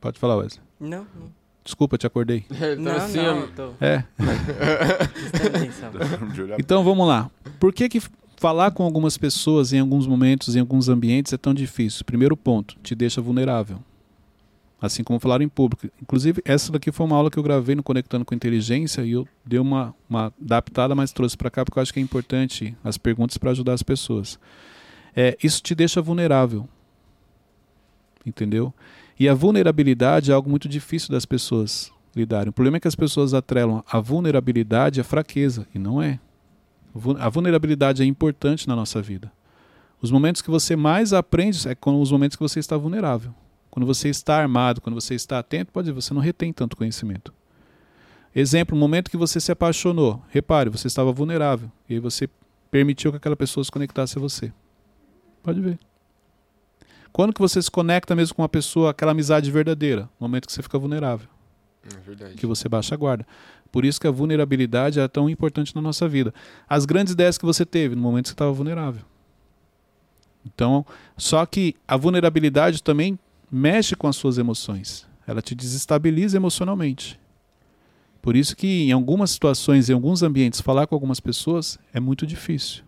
Pode 0.00 0.18
falar, 0.18 0.36
Wesley. 0.36 0.62
Não, 0.80 1.06
não. 1.14 1.40
Desculpa, 1.62 1.96
te 1.98 2.06
acordei. 2.06 2.44
Não, 2.78 2.96
assim, 2.96 3.18
não, 3.18 3.44
ó. 3.44 3.46
tô 3.54 3.72
É. 3.84 4.02
Então 6.58 6.82
vamos 6.82 7.06
lá. 7.06 7.30
Por 7.58 7.72
que, 7.72 7.88
que 7.88 8.00
falar 8.40 8.70
com 8.70 8.82
algumas 8.82 9.18
pessoas 9.18 9.70
em 9.74 9.80
alguns 9.80 10.06
momentos, 10.06 10.56
em 10.56 10.60
alguns 10.60 10.88
ambientes, 10.88 11.30
é 11.30 11.36
tão 11.36 11.52
difícil? 11.52 12.06
Primeiro 12.06 12.34
ponto, 12.34 12.74
te 12.82 12.94
deixa 12.94 13.20
vulnerável. 13.20 13.78
Assim 14.80 15.04
como 15.04 15.20
falar 15.20 15.42
em 15.42 15.48
público. 15.48 15.88
Inclusive, 16.00 16.40
essa 16.42 16.72
daqui 16.72 16.90
foi 16.90 17.04
uma 17.04 17.16
aula 17.16 17.30
que 17.30 17.38
eu 17.38 17.42
gravei 17.42 17.74
no 17.74 17.82
Conectando 17.82 18.24
com 18.24 18.34
Inteligência 18.34 19.02
e 19.02 19.10
eu 19.10 19.28
dei 19.44 19.58
uma, 19.58 19.94
uma 20.08 20.32
adaptada, 20.40 20.94
mas 20.94 21.12
trouxe 21.12 21.36
para 21.36 21.50
cá 21.50 21.66
porque 21.66 21.78
eu 21.78 21.82
acho 21.82 21.92
que 21.92 22.00
é 22.00 22.02
importante 22.02 22.74
as 22.82 22.96
perguntas 22.96 23.36
para 23.36 23.50
ajudar 23.50 23.74
as 23.74 23.82
pessoas. 23.82 24.38
É, 25.14 25.36
isso 25.44 25.62
te 25.62 25.74
deixa 25.74 26.00
vulnerável. 26.00 26.66
Entendeu? 28.24 28.72
E 29.18 29.28
a 29.28 29.34
vulnerabilidade 29.34 30.30
é 30.30 30.34
algo 30.34 30.48
muito 30.48 30.66
difícil 30.66 31.10
das 31.10 31.26
pessoas 31.26 31.92
lidarem. 32.16 32.48
O 32.48 32.54
problema 32.54 32.78
é 32.78 32.80
que 32.80 32.88
as 32.88 32.94
pessoas 32.94 33.34
atrelam 33.34 33.84
a 33.86 34.00
vulnerabilidade 34.00 34.98
à 34.98 35.04
fraqueza, 35.04 35.66
e 35.74 35.78
não 35.78 36.00
é. 36.00 36.18
A 37.18 37.28
vulnerabilidade 37.28 38.02
é 38.02 38.06
importante 38.06 38.66
na 38.68 38.74
nossa 38.74 39.00
vida. 39.00 39.30
Os 40.02 40.10
momentos 40.10 40.42
que 40.42 40.50
você 40.50 40.74
mais 40.76 41.12
aprende 41.12 41.68
é 41.68 41.74
quando 41.74 42.00
os 42.00 42.10
momentos 42.10 42.36
que 42.36 42.42
você 42.42 42.58
está 42.58 42.76
vulnerável. 42.76 43.34
Quando 43.70 43.86
você 43.86 44.08
está 44.08 44.36
armado, 44.36 44.80
quando 44.80 44.94
você 44.94 45.14
está 45.14 45.38
atento, 45.38 45.72
pode 45.72 45.86
dizer, 45.86 45.94
você 45.94 46.12
não 46.12 46.20
retém 46.20 46.52
tanto 46.52 46.76
conhecimento. 46.76 47.32
Exemplo, 48.34 48.76
o 48.76 48.80
momento 48.80 49.10
que 49.10 49.16
você 49.16 49.40
se 49.40 49.52
apaixonou. 49.52 50.22
Repare, 50.28 50.70
você 50.70 50.86
estava 50.86 51.12
vulnerável. 51.12 51.70
E 51.88 51.94
aí 51.94 52.00
você 52.00 52.28
permitiu 52.70 53.10
que 53.10 53.16
aquela 53.18 53.36
pessoa 53.36 53.62
se 53.62 53.70
conectasse 53.70 54.18
a 54.18 54.20
você. 54.20 54.52
Pode 55.42 55.60
ver. 55.60 55.78
Quando 57.12 57.32
que 57.32 57.40
você 57.40 57.60
se 57.60 57.70
conecta 57.70 58.14
mesmo 58.14 58.34
com 58.36 58.42
uma 58.42 58.48
pessoa, 58.48 58.90
aquela 58.90 59.12
amizade 59.12 59.50
verdadeira? 59.50 60.02
No 60.18 60.28
momento 60.28 60.46
que 60.46 60.52
você 60.52 60.62
fica 60.62 60.78
vulnerável 60.78 61.28
É 61.84 61.96
verdade. 62.00 62.34
que 62.36 62.46
você 62.46 62.68
baixa 62.68 62.94
a 62.94 62.98
guarda. 62.98 63.26
Por 63.70 63.84
isso 63.84 64.00
que 64.00 64.06
a 64.06 64.10
vulnerabilidade 64.10 64.98
é 64.98 65.08
tão 65.08 65.28
importante 65.28 65.74
na 65.74 65.80
nossa 65.80 66.08
vida. 66.08 66.34
As 66.68 66.84
grandes 66.84 67.12
ideias 67.12 67.38
que 67.38 67.44
você 67.44 67.64
teve 67.64 67.94
no 67.94 68.02
momento 68.02 68.24
que 68.24 68.28
você 68.30 68.34
estava 68.34 68.52
vulnerável. 68.52 69.02
Então, 70.44 70.84
só 71.16 71.44
que 71.46 71.76
a 71.86 71.96
vulnerabilidade 71.96 72.82
também 72.82 73.18
mexe 73.50 73.94
com 73.94 74.08
as 74.08 74.16
suas 74.16 74.38
emoções. 74.38 75.06
Ela 75.26 75.42
te 75.42 75.54
desestabiliza 75.54 76.36
emocionalmente. 76.36 77.20
Por 78.22 78.36
isso 78.36 78.56
que 78.56 78.84
em 78.84 78.92
algumas 78.92 79.30
situações, 79.30 79.88
em 79.88 79.94
alguns 79.94 80.22
ambientes, 80.22 80.60
falar 80.60 80.86
com 80.86 80.94
algumas 80.94 81.20
pessoas 81.20 81.78
é 81.92 82.00
muito 82.00 82.26
difícil. 82.26 82.82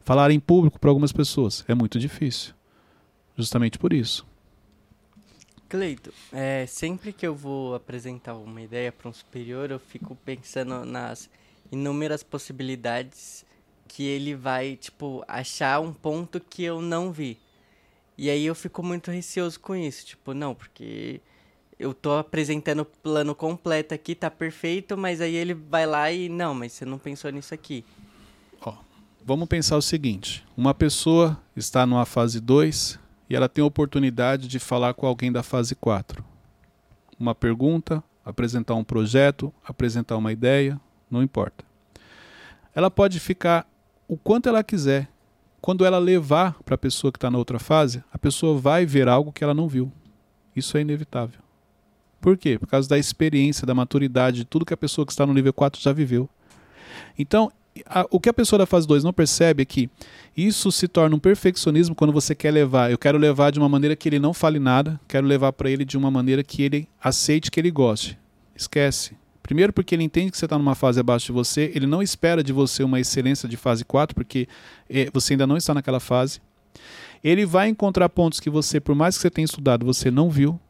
Falar 0.00 0.30
em 0.30 0.40
público 0.40 0.78
para 0.78 0.90
algumas 0.90 1.12
pessoas 1.12 1.64
é 1.68 1.74
muito 1.74 1.98
difícil. 1.98 2.54
Justamente 3.36 3.78
por 3.78 3.92
isso. 3.92 4.26
Cleito, 5.72 6.12
é, 6.30 6.66
sempre 6.66 7.14
que 7.14 7.26
eu 7.26 7.34
vou 7.34 7.74
apresentar 7.74 8.34
uma 8.34 8.60
ideia 8.60 8.92
para 8.92 9.08
um 9.08 9.12
superior, 9.12 9.70
eu 9.70 9.78
fico 9.78 10.14
pensando 10.14 10.84
nas 10.84 11.30
inúmeras 11.72 12.22
possibilidades 12.22 13.42
que 13.88 14.04
ele 14.04 14.34
vai, 14.34 14.76
tipo, 14.76 15.24
achar 15.26 15.80
um 15.80 15.90
ponto 15.90 16.38
que 16.38 16.62
eu 16.62 16.82
não 16.82 17.10
vi. 17.10 17.38
E 18.18 18.28
aí 18.28 18.44
eu 18.44 18.54
fico 18.54 18.82
muito 18.82 19.10
receoso 19.10 19.58
com 19.58 19.74
isso, 19.74 20.04
tipo, 20.04 20.34
não, 20.34 20.54
porque 20.54 21.22
eu 21.78 21.94
tô 21.94 22.18
apresentando 22.18 22.80
o 22.80 22.84
plano 22.84 23.34
completo 23.34 23.94
aqui, 23.94 24.14
tá 24.14 24.30
perfeito, 24.30 24.94
mas 24.98 25.22
aí 25.22 25.34
ele 25.34 25.54
vai 25.54 25.86
lá 25.86 26.12
e, 26.12 26.28
não, 26.28 26.52
mas 26.52 26.72
você 26.72 26.84
não 26.84 26.98
pensou 26.98 27.30
nisso 27.32 27.54
aqui. 27.54 27.82
Vamos 29.24 29.48
pensar 29.48 29.78
o 29.78 29.82
seguinte: 29.82 30.44
uma 30.54 30.74
pessoa 30.74 31.40
está 31.56 31.86
numa 31.86 32.04
fase 32.04 32.40
2 32.40 33.00
e 33.28 33.36
ela 33.36 33.48
tem 33.48 33.62
a 33.62 33.66
oportunidade 33.66 34.48
de 34.48 34.58
falar 34.58 34.94
com 34.94 35.06
alguém 35.06 35.32
da 35.32 35.42
fase 35.42 35.74
4. 35.74 36.24
Uma 37.18 37.34
pergunta, 37.34 38.02
apresentar 38.24 38.74
um 38.74 38.84
projeto, 38.84 39.52
apresentar 39.64 40.16
uma 40.16 40.32
ideia, 40.32 40.80
não 41.10 41.22
importa. 41.22 41.64
Ela 42.74 42.90
pode 42.90 43.20
ficar 43.20 43.66
o 44.08 44.16
quanto 44.16 44.48
ela 44.48 44.62
quiser. 44.62 45.08
Quando 45.60 45.84
ela 45.84 45.98
levar 45.98 46.60
para 46.64 46.74
a 46.74 46.78
pessoa 46.78 47.12
que 47.12 47.18
está 47.18 47.30
na 47.30 47.38
outra 47.38 47.58
fase, 47.58 48.02
a 48.12 48.18
pessoa 48.18 48.58
vai 48.58 48.84
ver 48.84 49.08
algo 49.08 49.32
que 49.32 49.44
ela 49.44 49.54
não 49.54 49.68
viu. 49.68 49.92
Isso 50.56 50.76
é 50.76 50.80
inevitável. 50.80 51.40
Por 52.20 52.36
quê? 52.36 52.58
Por 52.58 52.66
causa 52.68 52.88
da 52.88 52.98
experiência, 52.98 53.66
da 53.66 53.74
maturidade, 53.74 54.38
de 54.38 54.44
tudo 54.44 54.64
que 54.64 54.74
a 54.74 54.76
pessoa 54.76 55.06
que 55.06 55.12
está 55.12 55.26
no 55.26 55.34
nível 55.34 55.52
4 55.52 55.80
já 55.80 55.92
viveu. 55.92 56.28
Então, 57.18 57.50
a- 57.86 58.06
o 58.10 58.20
que 58.20 58.28
a 58.28 58.32
pessoa 58.34 58.58
da 58.58 58.66
fase 58.66 58.86
2 58.86 59.02
não 59.04 59.12
percebe 59.12 59.62
é 59.62 59.66
que 59.66 59.88
isso 60.36 60.70
se 60.72 60.86
torna 60.88 61.16
um 61.16 61.18
perfeccionismo 61.18 61.94
quando 61.94 62.12
você 62.12 62.34
quer 62.34 62.50
levar. 62.50 62.90
Eu 62.90 62.98
quero 62.98 63.18
levar 63.18 63.50
de 63.50 63.58
uma 63.58 63.68
maneira 63.68 63.96
que 63.96 64.08
ele 64.08 64.18
não 64.18 64.32
fale 64.34 64.58
nada, 64.58 65.00
quero 65.08 65.26
levar 65.26 65.52
para 65.52 65.70
ele 65.70 65.84
de 65.84 65.96
uma 65.96 66.10
maneira 66.10 66.42
que 66.42 66.62
ele 66.62 66.88
aceite 67.02 67.50
que 67.50 67.58
ele 67.60 67.70
goste. 67.70 68.18
Esquece. 68.54 69.16
Primeiro, 69.42 69.72
porque 69.72 69.94
ele 69.94 70.04
entende 70.04 70.30
que 70.30 70.38
você 70.38 70.44
está 70.46 70.56
numa 70.56 70.74
fase 70.74 71.00
abaixo 71.00 71.26
de 71.26 71.32
você, 71.32 71.72
ele 71.74 71.86
não 71.86 72.00
espera 72.00 72.44
de 72.44 72.52
você 72.52 72.84
uma 72.84 73.00
excelência 73.00 73.48
de 73.48 73.56
fase 73.56 73.84
4, 73.84 74.14
porque 74.14 74.46
eh, 74.88 75.10
você 75.12 75.32
ainda 75.34 75.46
não 75.46 75.56
está 75.56 75.74
naquela 75.74 75.98
fase. 75.98 76.40
Ele 77.24 77.44
vai 77.44 77.68
encontrar 77.68 78.08
pontos 78.08 78.38
que 78.38 78.48
você, 78.48 78.78
por 78.80 78.94
mais 78.94 79.16
que 79.16 79.22
você 79.22 79.30
tenha 79.30 79.44
estudado, 79.44 79.84
você 79.84 80.10
não 80.10 80.30
viu, 80.30 80.60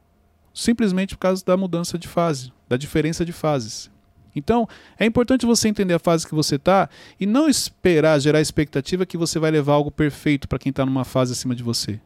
simplesmente 0.55 1.15
por 1.15 1.21
causa 1.21 1.45
da 1.45 1.57
mudança 1.57 1.99
de 1.99 2.09
fase, 2.09 2.51
da 2.69 2.77
diferença 2.79 3.25
de 3.25 3.33
fases. 3.33 3.91
Então, 4.35 4.67
é 4.99 5.05
importante 5.05 5.45
você 5.45 5.69
entender 5.69 5.95
a 5.95 5.99
fase 5.99 6.27
que 6.27 6.35
você 6.35 6.57
está 6.57 6.89
e 7.21 7.27
não 7.27 7.49
esperar 7.49 8.19
gerar 8.19 8.41
expectativa 8.41 9.05
que 9.05 9.17
você 9.17 9.39
vai 9.39 9.51
levar 9.51 9.75
algo 9.75 9.91
perfeito 9.91 10.49
para 10.49 10.59
quem 10.59 10.71
está 10.71 10.87
numa 10.87 11.05
fase 11.05 11.33
acima 11.33 11.55
de 11.55 11.63
você. 11.63 12.01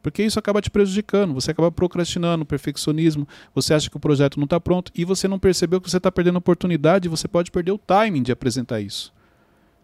Porque 0.00 0.22
isso 0.22 0.38
acaba 0.38 0.62
te 0.62 0.70
prejudicando, 0.70 1.34
você 1.34 1.50
acaba 1.50 1.72
procrastinando, 1.72 2.44
perfeccionismo, 2.46 3.26
você 3.54 3.74
acha 3.74 3.90
que 3.90 3.96
o 3.96 4.00
projeto 4.00 4.38
não 4.38 4.44
está 4.44 4.60
pronto 4.60 4.92
e 4.94 5.04
você 5.04 5.26
não 5.26 5.38
percebeu 5.38 5.80
que 5.80 5.90
você 5.90 5.96
está 5.96 6.10
perdendo 6.10 6.36
oportunidade 6.36 7.06
e 7.06 7.10
você 7.10 7.26
pode 7.26 7.50
perder 7.50 7.72
o 7.72 7.78
timing 7.78 8.22
de 8.22 8.30
apresentar 8.30 8.80
isso. 8.80 9.12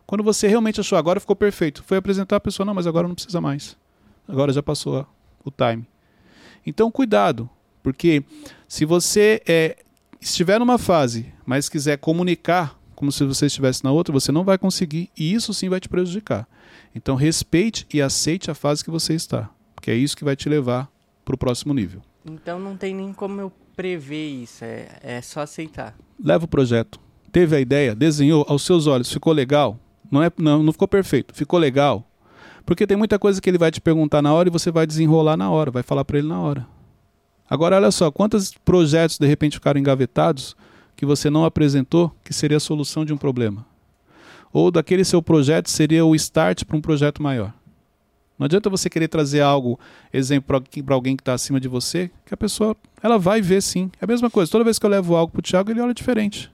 Quando 0.07 0.23
você 0.23 0.47
realmente 0.47 0.81
achou, 0.81 0.97
agora 0.97 1.19
ficou 1.19 1.35
perfeito, 1.35 1.83
foi 1.83 1.97
apresentar 1.97 2.37
a 2.37 2.40
pessoa, 2.40 2.64
não, 2.64 2.75
mas 2.75 2.87
agora 2.87 3.09
não 3.09 3.14
precisa 3.14 3.40
mais. 3.40 3.76
Agora 4.28 4.52
já 4.52 4.62
passou 4.62 5.07
o 5.45 5.50
time. 5.50 5.87
Então, 6.64 6.90
cuidado, 6.90 7.49
porque 7.83 8.25
se 8.69 8.85
você 8.85 9.43
é, 9.47 9.76
estiver 10.25 10.59
numa 10.59 10.78
fase, 10.78 11.33
mas 11.45 11.69
quiser 11.69 11.99
comunicar 11.99 12.78
como 12.95 13.12
se 13.12 13.25
você 13.25 13.47
estivesse 13.47 13.85
na 13.85 13.93
outra, 13.93 14.12
você 14.12 14.33
não 14.33 14.45
vai 14.45 14.57
conseguir 14.57 15.11
e 15.16 15.35
isso 15.35 15.52
sim 15.52 15.69
vai 15.69 15.81
te 15.81 15.88
prejudicar. 15.88 16.49
Então, 16.95 17.16
respeite 17.16 17.87
e 17.93 18.00
aceite 18.00 18.50
a 18.50 18.54
fase 18.54 18.85
que 18.85 18.90
você 18.90 19.14
está, 19.14 19.50
porque 19.75 19.90
é 19.90 19.95
isso 19.95 20.16
que 20.16 20.25
vai 20.25 20.37
te 20.37 20.49
levar 20.49 20.88
para 21.25 21.35
o 21.35 21.38
próximo 21.38 21.75
nível. 21.75 22.00
Então 22.25 22.59
não 22.59 22.76
tem 22.76 22.95
nem 22.95 23.12
como 23.12 23.40
eu 23.40 23.52
prever 23.76 24.28
isso, 24.28 24.64
é, 24.64 24.88
é 25.02 25.21
só 25.21 25.40
aceitar. 25.40 25.95
Leva 26.23 26.45
o 26.45 26.49
projeto. 26.49 26.99
Teve 27.31 27.57
a 27.57 27.61
ideia, 27.61 27.95
desenhou 27.95 28.47
aos 28.49 28.62
seus 28.62 28.87
olhos, 28.87 29.12
ficou 29.12 29.33
legal? 29.33 29.78
Não, 30.11 30.23
é, 30.23 30.31
não, 30.38 30.62
não 30.62 30.73
ficou 30.73 30.87
perfeito, 30.87 31.35
ficou 31.35 31.59
legal? 31.59 32.09
Porque 32.64 32.87
tem 32.87 32.97
muita 32.97 33.19
coisa 33.19 33.43
que 33.43 33.50
ele 33.50 33.59
vai 33.59 33.71
te 33.71 33.81
perguntar 33.81 34.23
na 34.23 34.33
hora 34.33 34.49
e 34.49 34.52
você 34.52 34.71
vai 34.71 34.87
desenrolar 34.87 35.37
na 35.37 35.50
hora, 35.50 35.71
vai 35.71 35.83
falar 35.83 36.04
para 36.04 36.19
ele 36.19 36.28
na 36.28 36.40
hora. 36.40 36.66
Agora, 37.49 37.77
olha 37.77 37.91
só, 37.91 38.11
quantos 38.11 38.53
projetos 38.53 39.19
de 39.19 39.27
repente 39.27 39.55
ficaram 39.55 39.79
engavetados 39.79 40.57
que 40.97 41.05
você 41.05 41.29
não 41.29 41.45
apresentou 41.45 42.15
que 42.25 42.33
seria 42.33 42.57
a 42.57 42.61
solução 42.61 43.05
de 43.05 43.13
um 43.13 43.17
problema? 43.17 43.67
Ou 44.53 44.71
daquele 44.71 45.05
seu 45.05 45.21
projeto 45.21 45.69
seria 45.69 46.05
o 46.05 46.15
start 46.15 46.65
para 46.65 46.77
um 46.77 46.81
projeto 46.81 47.23
maior? 47.23 47.53
Não 48.39 48.47
adianta 48.47 48.69
você 48.69 48.91
querer 48.91 49.09
trazer 49.09 49.41
algo, 49.41 49.79
exemplo, 50.13 50.61
para 50.85 50.95
alguém 50.95 51.17
que 51.17 51.23
está 51.23 51.35
acima 51.35 51.61
de 51.61 51.69
você, 51.69 52.11
que 52.27 52.35
a 52.35 52.37
pessoa 52.37 52.77
ela 53.03 53.19
vai 53.19 53.41
ver 53.41 53.63
sim. 53.63 53.91
É 54.01 54.05
a 54.05 54.09
mesma 54.09 54.29
coisa. 54.29 54.51
Toda 54.51 54.65
vez 54.65 54.79
que 54.79 54.87
eu 54.87 54.91
levo 54.91 55.15
algo 55.15 55.33
para 55.33 55.39
o 55.39 55.43
Thiago, 55.43 55.71
ele 55.71 55.81
olha 55.81 55.95
diferente. 55.95 56.51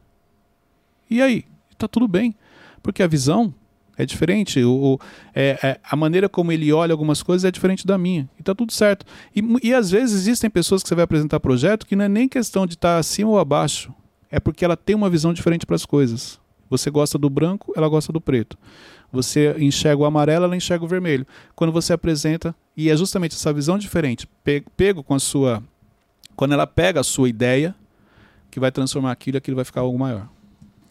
E 1.08 1.22
aí? 1.22 1.44
Está 1.70 1.88
tudo 1.88 2.06
bem. 2.06 2.34
Porque 2.82 3.02
a 3.02 3.06
visão 3.06 3.54
é 4.02 4.06
diferente. 4.06 4.62
O, 4.64 4.94
o- 4.94 4.98
é- 5.34 5.58
é- 5.62 5.80
a 5.82 5.96
maneira 5.96 6.28
como 6.28 6.52
ele 6.52 6.72
olha 6.72 6.92
algumas 6.92 7.22
coisas 7.22 7.44
é 7.44 7.50
diferente 7.50 7.86
da 7.86 7.96
minha. 7.98 8.28
E 8.38 8.42
está 8.42 8.54
tudo 8.54 8.72
certo. 8.72 9.04
E, 9.34 9.42
e 9.62 9.74
às 9.74 9.90
vezes 9.90 10.20
existem 10.20 10.48
pessoas 10.50 10.82
que 10.82 10.88
você 10.88 10.94
vai 10.94 11.04
apresentar 11.04 11.38
projeto 11.40 11.86
que 11.86 11.94
não 11.96 12.04
é 12.04 12.08
nem 12.08 12.28
questão 12.28 12.66
de 12.66 12.74
estar 12.74 12.98
acima 12.98 13.30
ou 13.30 13.38
abaixo. 13.38 13.92
É 14.30 14.38
porque 14.38 14.64
ela 14.64 14.76
tem 14.76 14.94
uma 14.96 15.10
visão 15.10 15.32
diferente 15.32 15.66
para 15.66 15.76
as 15.76 15.84
coisas. 15.84 16.38
Você 16.68 16.88
gosta 16.90 17.18
do 17.18 17.28
branco, 17.28 17.72
ela 17.76 17.88
gosta 17.88 18.12
do 18.12 18.20
preto. 18.20 18.56
Você 19.12 19.56
enxerga 19.58 20.02
o 20.02 20.04
amarelo, 20.04 20.44
ela 20.44 20.56
enxerga 20.56 20.84
o 20.84 20.88
vermelho. 20.88 21.26
Quando 21.56 21.72
você 21.72 21.92
apresenta, 21.92 22.54
e 22.76 22.88
é 22.88 22.96
justamente 22.96 23.34
essa 23.34 23.52
visão 23.52 23.76
diferente, 23.76 24.28
pe- 24.44 24.62
pego 24.76 25.02
com 25.02 25.14
a 25.14 25.18
sua. 25.18 25.60
Quando 26.36 26.52
ela 26.54 26.66
pega 26.66 27.00
a 27.00 27.02
sua 27.04 27.28
ideia, 27.28 27.74
que 28.52 28.60
vai 28.60 28.70
transformar 28.70 29.10
aquilo, 29.10 29.36
aquilo 29.36 29.56
vai 29.56 29.64
ficar 29.64 29.80
algo 29.80 29.98
maior. 29.98 30.28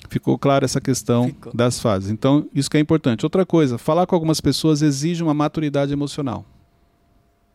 Ficou 0.10 0.38
clara 0.38 0.66
essa 0.66 0.82
questão 0.82 1.28
Ficou. 1.28 1.54
das 1.54 1.80
fases. 1.80 2.10
Então, 2.10 2.48
isso 2.54 2.70
que 2.70 2.78
é 2.78 2.80
importante. 2.80 3.26
Outra 3.26 3.46
coisa, 3.46 3.78
falar 3.78 4.06
com 4.08 4.16
algumas 4.16 4.42
pessoas 4.42 4.82
exige 4.82 5.22
uma 5.24 5.34
maturidade 5.34 5.94
emocional. 5.94 6.46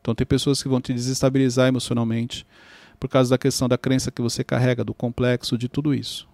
Então, 0.01 0.15
tem 0.15 0.27
pessoas 0.27 0.63
que 0.63 0.69
vão 0.69 0.81
te 0.81 0.93
desestabilizar 0.93 1.67
emocionalmente 1.67 2.47
por 3.01 3.09
causa 3.09 3.31
da 3.31 3.39
questão 3.39 3.69
da 3.69 3.77
crença 3.77 4.11
que 4.11 4.23
você 4.23 4.45
carrega, 4.45 4.85
do 4.85 4.95
complexo, 4.95 5.59
de 5.59 5.69
tudo 5.69 5.93
isso. 5.93 6.29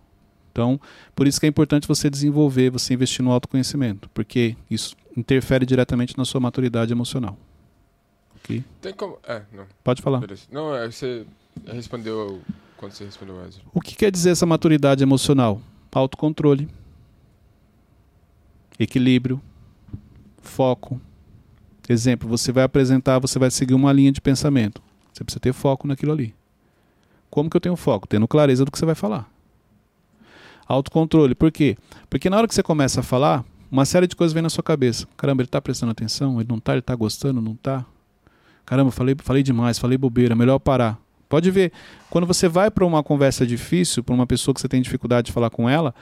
Então, 0.52 0.80
por 1.14 1.26
isso 1.26 1.40
que 1.40 1.46
é 1.46 1.48
importante 1.48 1.86
você 1.88 2.10
desenvolver, 2.10 2.70
você 2.70 2.94
investir 2.94 3.24
no 3.24 3.30
autoconhecimento, 3.30 4.10
porque 4.10 4.56
isso 4.70 4.96
interfere 5.16 5.64
diretamente 5.64 6.18
na 6.18 6.24
sua 6.24 6.40
maturidade 6.40 6.92
emocional. 6.92 7.38
Ok? 8.36 8.64
Tem 8.80 8.92
como. 8.92 9.18
É, 9.26 9.42
não. 9.52 9.66
Pode 9.84 10.02
falar. 10.02 10.18
Beleza. 10.18 10.42
Não, 10.50 10.74
é, 10.74 10.90
você 10.90 11.24
respondeu 11.66 12.40
quando 12.76 12.92
você 12.92 13.04
respondeu 13.04 13.36
o 13.36 13.38
Wesley. 13.38 13.62
O 13.72 13.80
que 13.80 13.94
quer 13.94 14.10
dizer 14.10 14.30
essa 14.30 14.46
maturidade 14.46 15.02
emocional? 15.02 15.60
Autocontrole, 15.92 16.68
equilíbrio, 18.78 19.40
foco. 20.40 21.00
Exemplo, 21.88 22.28
você 22.28 22.52
vai 22.52 22.62
apresentar, 22.62 23.18
você 23.18 23.38
vai 23.38 23.50
seguir 23.50 23.74
uma 23.74 23.92
linha 23.92 24.12
de 24.12 24.20
pensamento. 24.20 24.80
Você 25.12 25.24
precisa 25.24 25.40
ter 25.40 25.52
foco 25.52 25.88
naquilo 25.88 26.12
ali. 26.12 26.34
Como 27.28 27.50
que 27.50 27.56
eu 27.56 27.60
tenho 27.60 27.76
foco? 27.76 28.06
Tendo 28.06 28.28
clareza 28.28 28.64
do 28.64 28.70
que 28.70 28.78
você 28.78 28.86
vai 28.86 28.94
falar. 28.94 29.28
Autocontrole, 30.66 31.34
por 31.34 31.50
quê? 31.50 31.76
Porque 32.08 32.30
na 32.30 32.36
hora 32.36 32.46
que 32.46 32.54
você 32.54 32.62
começa 32.62 33.00
a 33.00 33.02
falar, 33.02 33.44
uma 33.70 33.84
série 33.84 34.06
de 34.06 34.14
coisas 34.14 34.32
vem 34.32 34.42
na 34.42 34.48
sua 34.48 34.62
cabeça. 34.62 35.06
Caramba, 35.16 35.42
ele 35.42 35.48
está 35.48 35.60
prestando 35.60 35.90
atenção? 35.90 36.40
Ele 36.40 36.48
não 36.48 36.58
está? 36.58 36.72
Ele 36.72 36.80
está 36.80 36.94
gostando? 36.94 37.40
Não 37.40 37.52
está? 37.52 37.84
Caramba, 38.64 38.92
falei, 38.92 39.16
falei 39.18 39.42
demais, 39.42 39.78
falei 39.78 39.98
bobeira, 39.98 40.36
melhor 40.36 40.60
parar. 40.60 40.96
Pode 41.30 41.48
ver, 41.48 41.70
quando 42.10 42.26
você 42.26 42.48
vai 42.48 42.72
para 42.72 42.84
uma 42.84 43.04
conversa 43.04 43.46
difícil, 43.46 44.02
para 44.02 44.12
uma 44.12 44.26
pessoa 44.26 44.52
que 44.52 44.60
você 44.60 44.68
tem 44.68 44.82
dificuldade 44.82 45.26
de 45.26 45.32
falar 45.32 45.48
com 45.48 45.70
ela, 45.70 45.94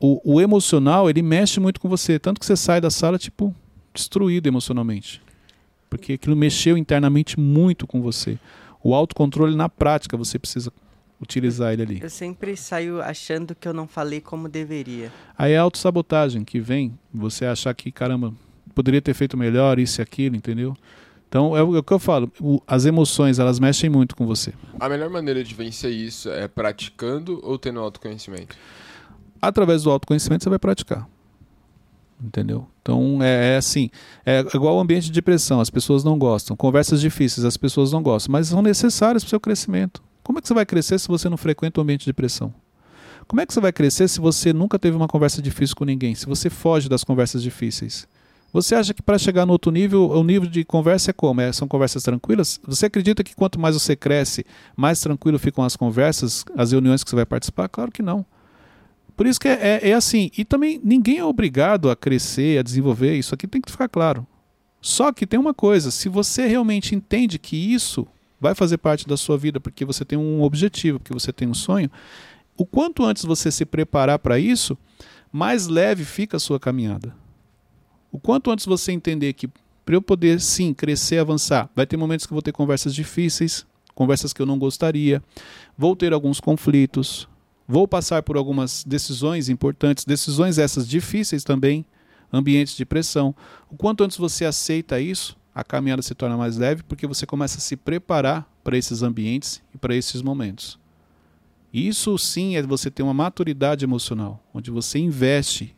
o, 0.00 0.34
o 0.34 0.40
emocional, 0.40 1.08
ele 1.08 1.22
mexe 1.22 1.60
muito 1.60 1.80
com 1.80 1.88
você. 1.88 2.18
Tanto 2.18 2.40
que 2.40 2.44
você 2.44 2.56
sai 2.56 2.80
da 2.80 2.90
sala, 2.90 3.16
tipo, 3.16 3.54
destruído 3.94 4.48
emocionalmente. 4.48 5.22
Porque 5.88 6.14
aquilo 6.14 6.34
mexeu 6.34 6.76
internamente 6.76 7.38
muito 7.38 7.86
com 7.86 8.02
você. 8.02 8.40
O 8.82 8.92
autocontrole, 8.92 9.54
na 9.54 9.68
prática, 9.68 10.16
você 10.16 10.36
precisa 10.36 10.72
utilizar 11.22 11.72
ele 11.72 11.82
ali. 11.82 12.00
Eu 12.02 12.10
sempre 12.10 12.56
saio 12.56 13.00
achando 13.00 13.54
que 13.54 13.68
eu 13.68 13.72
não 13.72 13.86
falei 13.86 14.20
como 14.20 14.48
deveria. 14.48 15.12
Aí 15.38 15.52
é 15.52 15.58
a 15.58 15.62
autossabotagem 15.62 16.44
que 16.44 16.58
vem, 16.58 16.98
você 17.14 17.46
achar 17.46 17.72
que, 17.72 17.92
caramba, 17.92 18.34
poderia 18.74 19.00
ter 19.00 19.14
feito 19.14 19.36
melhor, 19.36 19.78
isso 19.78 20.00
e 20.00 20.02
aquilo, 20.02 20.34
entendeu? 20.34 20.76
Então, 21.28 21.56
é 21.56 21.62
o 21.62 21.76
é 21.76 21.78
o 21.80 21.82
que 21.82 21.92
eu 21.92 21.98
falo, 21.98 22.30
as 22.66 22.84
emoções, 22.84 23.38
elas 23.38 23.58
mexem 23.58 23.90
muito 23.90 24.14
com 24.14 24.26
você. 24.26 24.52
A 24.78 24.88
melhor 24.88 25.10
maneira 25.10 25.42
de 25.42 25.54
vencer 25.54 25.90
isso 25.90 26.30
é 26.30 26.46
praticando 26.46 27.40
ou 27.42 27.58
tendo 27.58 27.80
autoconhecimento? 27.80 28.56
através 29.40 29.82
do 29.82 29.90
autoconhecimento 29.90 30.44
você 30.44 30.50
vai 30.50 30.58
praticar. 30.58 31.08
Entendeu? 32.22 32.66
Então 32.80 33.22
é, 33.22 33.54
é 33.54 33.56
assim, 33.58 33.90
é 34.24 34.40
igual 34.54 34.76
o 34.76 34.80
ambiente 34.80 35.06
de 35.06 35.12
depressão, 35.12 35.60
as 35.60 35.68
pessoas 35.68 36.02
não 36.02 36.18
gostam, 36.18 36.56
conversas 36.56 37.00
difíceis, 37.00 37.44
as 37.44 37.56
pessoas 37.56 37.92
não 37.92 38.02
gostam, 38.02 38.32
mas 38.32 38.48
são 38.48 38.62
necessárias 38.62 39.22
para 39.22 39.28
o 39.28 39.30
seu 39.30 39.40
crescimento. 39.40 40.02
Como 40.22 40.38
é 40.38 40.42
que 40.42 40.48
você 40.48 40.54
vai 40.54 40.64
crescer 40.64 40.98
se 40.98 41.08
você 41.08 41.28
não 41.28 41.36
frequenta 41.36 41.78
o 41.78 41.82
ambiente 41.82 42.00
de 42.00 42.06
depressão? 42.06 42.52
Como 43.28 43.40
é 43.40 43.46
que 43.46 43.52
você 43.52 43.60
vai 43.60 43.72
crescer 43.72 44.08
se 44.08 44.18
você 44.18 44.52
nunca 44.52 44.78
teve 44.78 44.96
uma 44.96 45.08
conversa 45.08 45.42
difícil 45.42 45.76
com 45.76 45.84
ninguém? 45.84 46.14
Se 46.14 46.26
você 46.26 46.48
foge 46.48 46.88
das 46.88 47.04
conversas 47.04 47.42
difíceis? 47.42 48.08
Você 48.52 48.74
acha 48.74 48.94
que 48.94 49.02
para 49.02 49.18
chegar 49.18 49.44
no 49.44 49.52
outro 49.52 49.70
nível, 49.70 50.10
o 50.10 50.24
nível 50.24 50.48
de 50.48 50.64
conversa 50.64 51.10
é 51.10 51.12
como? 51.12 51.40
É, 51.40 51.52
são 51.52 51.68
conversas 51.68 52.02
tranquilas? 52.02 52.60
Você 52.66 52.86
acredita 52.86 53.22
que 53.22 53.34
quanto 53.34 53.60
mais 53.60 53.74
você 53.74 53.94
cresce, 53.94 54.46
mais 54.74 55.00
tranquilo 55.00 55.38
ficam 55.38 55.62
as 55.64 55.76
conversas, 55.76 56.44
as 56.56 56.72
reuniões 56.72 57.04
que 57.04 57.10
você 57.10 57.16
vai 57.16 57.26
participar? 57.26 57.68
Claro 57.68 57.92
que 57.92 58.02
não. 58.02 58.24
Por 59.16 59.26
isso 59.26 59.40
que 59.40 59.48
é, 59.48 59.80
é, 59.82 59.90
é 59.90 59.94
assim. 59.94 60.30
E 60.36 60.44
também 60.44 60.80
ninguém 60.82 61.18
é 61.18 61.24
obrigado 61.24 61.90
a 61.90 61.96
crescer, 61.96 62.58
a 62.58 62.62
desenvolver. 62.62 63.16
Isso 63.16 63.34
aqui 63.34 63.46
tem 63.46 63.60
que 63.60 63.70
ficar 63.70 63.88
claro. 63.88 64.26
Só 64.80 65.12
que 65.12 65.26
tem 65.26 65.40
uma 65.40 65.54
coisa: 65.54 65.90
se 65.90 66.08
você 66.08 66.46
realmente 66.46 66.94
entende 66.94 67.38
que 67.38 67.56
isso 67.56 68.06
vai 68.40 68.54
fazer 68.54 68.78
parte 68.78 69.08
da 69.08 69.16
sua 69.16 69.38
vida 69.38 69.58
porque 69.58 69.84
você 69.84 70.04
tem 70.04 70.18
um 70.18 70.42
objetivo, 70.42 71.00
porque 71.00 71.14
você 71.14 71.32
tem 71.32 71.48
um 71.48 71.54
sonho, 71.54 71.90
o 72.56 72.66
quanto 72.66 73.04
antes 73.04 73.24
você 73.24 73.50
se 73.50 73.64
preparar 73.64 74.18
para 74.18 74.38
isso, 74.38 74.76
mais 75.32 75.66
leve 75.66 76.04
fica 76.04 76.36
a 76.36 76.40
sua 76.40 76.60
caminhada. 76.60 77.14
O 78.10 78.18
quanto 78.18 78.50
antes 78.50 78.66
você 78.66 78.92
entender 78.92 79.32
que 79.32 79.48
para 79.84 79.94
eu 79.94 80.02
poder 80.02 80.40
sim 80.40 80.74
crescer, 80.74 81.18
avançar, 81.18 81.70
vai 81.74 81.86
ter 81.86 81.96
momentos 81.96 82.26
que 82.26 82.32
eu 82.32 82.34
vou 82.34 82.42
ter 82.42 82.52
conversas 82.52 82.94
difíceis, 82.94 83.64
conversas 83.94 84.32
que 84.32 84.42
eu 84.42 84.46
não 84.46 84.58
gostaria, 84.58 85.22
vou 85.78 85.94
ter 85.94 86.12
alguns 86.12 86.40
conflitos, 86.40 87.28
vou 87.68 87.86
passar 87.86 88.22
por 88.22 88.36
algumas 88.36 88.84
decisões 88.84 89.48
importantes, 89.48 90.04
decisões 90.04 90.58
essas 90.58 90.88
difíceis 90.88 91.44
também, 91.44 91.84
ambientes 92.32 92.76
de 92.76 92.84
pressão. 92.84 93.34
O 93.70 93.76
quanto 93.76 94.02
antes 94.02 94.16
você 94.16 94.44
aceita 94.44 95.00
isso, 95.00 95.36
a 95.54 95.64
caminhada 95.64 96.02
se 96.02 96.14
torna 96.14 96.36
mais 96.36 96.56
leve 96.56 96.82
porque 96.82 97.06
você 97.06 97.24
começa 97.24 97.58
a 97.58 97.60
se 97.60 97.76
preparar 97.76 98.46
para 98.62 98.76
esses 98.76 99.02
ambientes 99.02 99.62
e 99.74 99.78
para 99.78 99.94
esses 99.94 100.20
momentos. 100.20 100.78
Isso 101.72 102.18
sim 102.18 102.56
é 102.56 102.62
você 102.62 102.90
ter 102.90 103.02
uma 103.02 103.14
maturidade 103.14 103.84
emocional, 103.84 104.42
onde 104.52 104.70
você 104.70 104.98
investe 104.98 105.74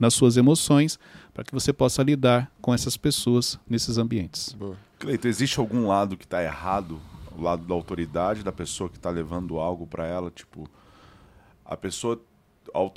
nas 0.00 0.14
suas 0.14 0.36
emoções 0.38 0.98
para 1.34 1.44
que 1.44 1.52
você 1.52 1.72
possa 1.72 2.02
lidar 2.02 2.50
com 2.60 2.72
essas 2.72 2.96
pessoas 2.96 3.60
nesses 3.68 3.98
ambientes. 3.98 4.54
Boa. 4.54 4.74
Cleito, 4.98 5.28
existe 5.28 5.60
algum 5.60 5.86
lado 5.86 6.16
que 6.16 6.24
está 6.24 6.42
errado? 6.42 6.98
O 7.36 7.42
lado 7.42 7.64
da 7.64 7.74
autoridade, 7.74 8.42
da 8.42 8.50
pessoa 8.50 8.88
que 8.90 8.96
está 8.96 9.10
levando 9.10 9.58
algo 9.58 9.86
para 9.86 10.06
ela? 10.06 10.30
Tipo, 10.30 10.68
a 11.64 11.76
pessoa. 11.76 12.20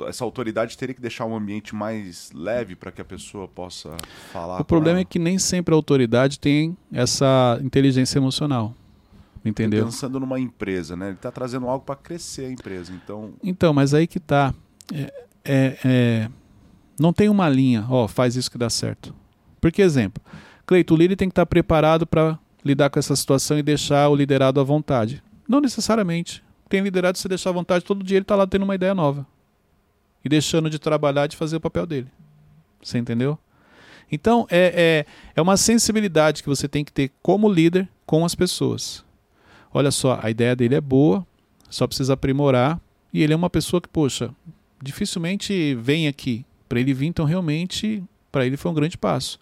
Essa 0.07 0.23
autoridade 0.23 0.77
teria 0.77 0.93
que 0.93 1.01
deixar 1.01 1.25
um 1.25 1.35
ambiente 1.35 1.73
mais 1.73 2.31
leve 2.33 2.75
para 2.75 2.91
que 2.91 3.01
a 3.01 3.05
pessoa 3.05 3.47
possa 3.47 3.95
falar. 4.31 4.61
O 4.61 4.65
problema 4.65 4.99
é 4.99 5.03
com 5.03 5.09
que 5.11 5.19
nem 5.19 5.39
sempre 5.39 5.73
a 5.73 5.77
autoridade 5.77 6.39
tem 6.39 6.77
essa 6.91 7.59
inteligência 7.61 8.17
emocional. 8.19 8.65
ela. 8.65 8.83
Entendeu? 9.45 9.85
Pensando 9.85 10.19
numa 10.19 10.39
empresa, 10.39 10.95
né? 10.95 11.07
Ele 11.07 11.15
está 11.15 11.31
trazendo 11.31 11.67
algo 11.67 11.83
para 11.83 11.95
crescer 11.95 12.45
a 12.45 12.51
empresa. 12.51 12.93
Então, 12.93 13.33
Então, 13.43 13.73
mas 13.73 13.93
aí 13.93 14.07
que 14.07 14.19
tá. 14.19 14.53
É, 14.93 15.13
é- 15.43 15.77
é- 15.83 16.29
não 16.99 17.13
tem 17.13 17.29
uma 17.29 17.49
linha, 17.49 17.85
ó, 17.89 18.07
faz 18.07 18.35
isso 18.35 18.51
que 18.51 18.57
dá 18.57 18.69
certo. 18.69 19.13
Porque, 19.59 19.81
exemplo, 19.81 20.21
Cleito, 20.65 20.93
o 20.93 20.97
líder 20.97 21.15
tem 21.15 21.27
que 21.27 21.33
estar 21.33 21.45
preparado 21.45 22.07
para 22.07 22.39
lidar 22.63 22.89
com 22.89 22.97
essa 22.97 23.15
situação 23.15 23.59
e 23.59 23.63
deixar 23.63 24.07
o 24.09 24.15
liderado 24.15 24.59
à 24.59 24.63
vontade. 24.63 25.21
Não 25.47 25.59
necessariamente. 25.59 26.43
Tem 26.69 26.81
liderado 26.81 27.17
você 27.17 27.27
deixar 27.27 27.49
à 27.49 27.53
vontade, 27.53 27.83
todo 27.83 28.03
dia 28.03 28.17
ele 28.17 28.23
está 28.23 28.35
lá 28.35 28.47
tendo 28.47 28.63
uma 28.63 28.75
ideia 28.75 28.95
nova. 28.95 29.27
E 30.23 30.29
deixando 30.29 30.69
de 30.69 30.79
trabalhar, 30.79 31.27
de 31.27 31.35
fazer 31.35 31.57
o 31.57 31.61
papel 31.61 31.85
dele. 31.85 32.07
Você 32.81 32.97
entendeu? 32.97 33.37
Então, 34.09 34.47
é, 34.49 35.05
é, 35.05 35.05
é 35.35 35.41
uma 35.41 35.57
sensibilidade 35.57 36.41
que 36.41 36.49
você 36.49 36.67
tem 36.67 36.85
que 36.85 36.91
ter 36.91 37.11
como 37.21 37.51
líder 37.51 37.89
com 38.05 38.23
as 38.23 38.33
pessoas. 38.33 39.03
Olha 39.73 39.91
só, 39.91 40.19
a 40.21 40.29
ideia 40.29 40.55
dele 40.55 40.75
é 40.75 40.81
boa, 40.81 41.25
só 41.69 41.85
precisa 41.87 42.13
aprimorar. 42.13 42.79
E 43.13 43.21
ele 43.21 43.33
é 43.33 43.35
uma 43.35 43.49
pessoa 43.49 43.81
que, 43.81 43.89
poxa, 43.89 44.31
dificilmente 44.81 45.75
vem 45.75 46.07
aqui. 46.07 46.45
Para 46.67 46.79
ele 46.79 46.93
vir, 46.93 47.07
então 47.07 47.25
realmente, 47.25 48.03
para 48.31 48.45
ele 48.45 48.57
foi 48.57 48.71
um 48.71 48.73
grande 48.73 48.97
passo. 48.97 49.39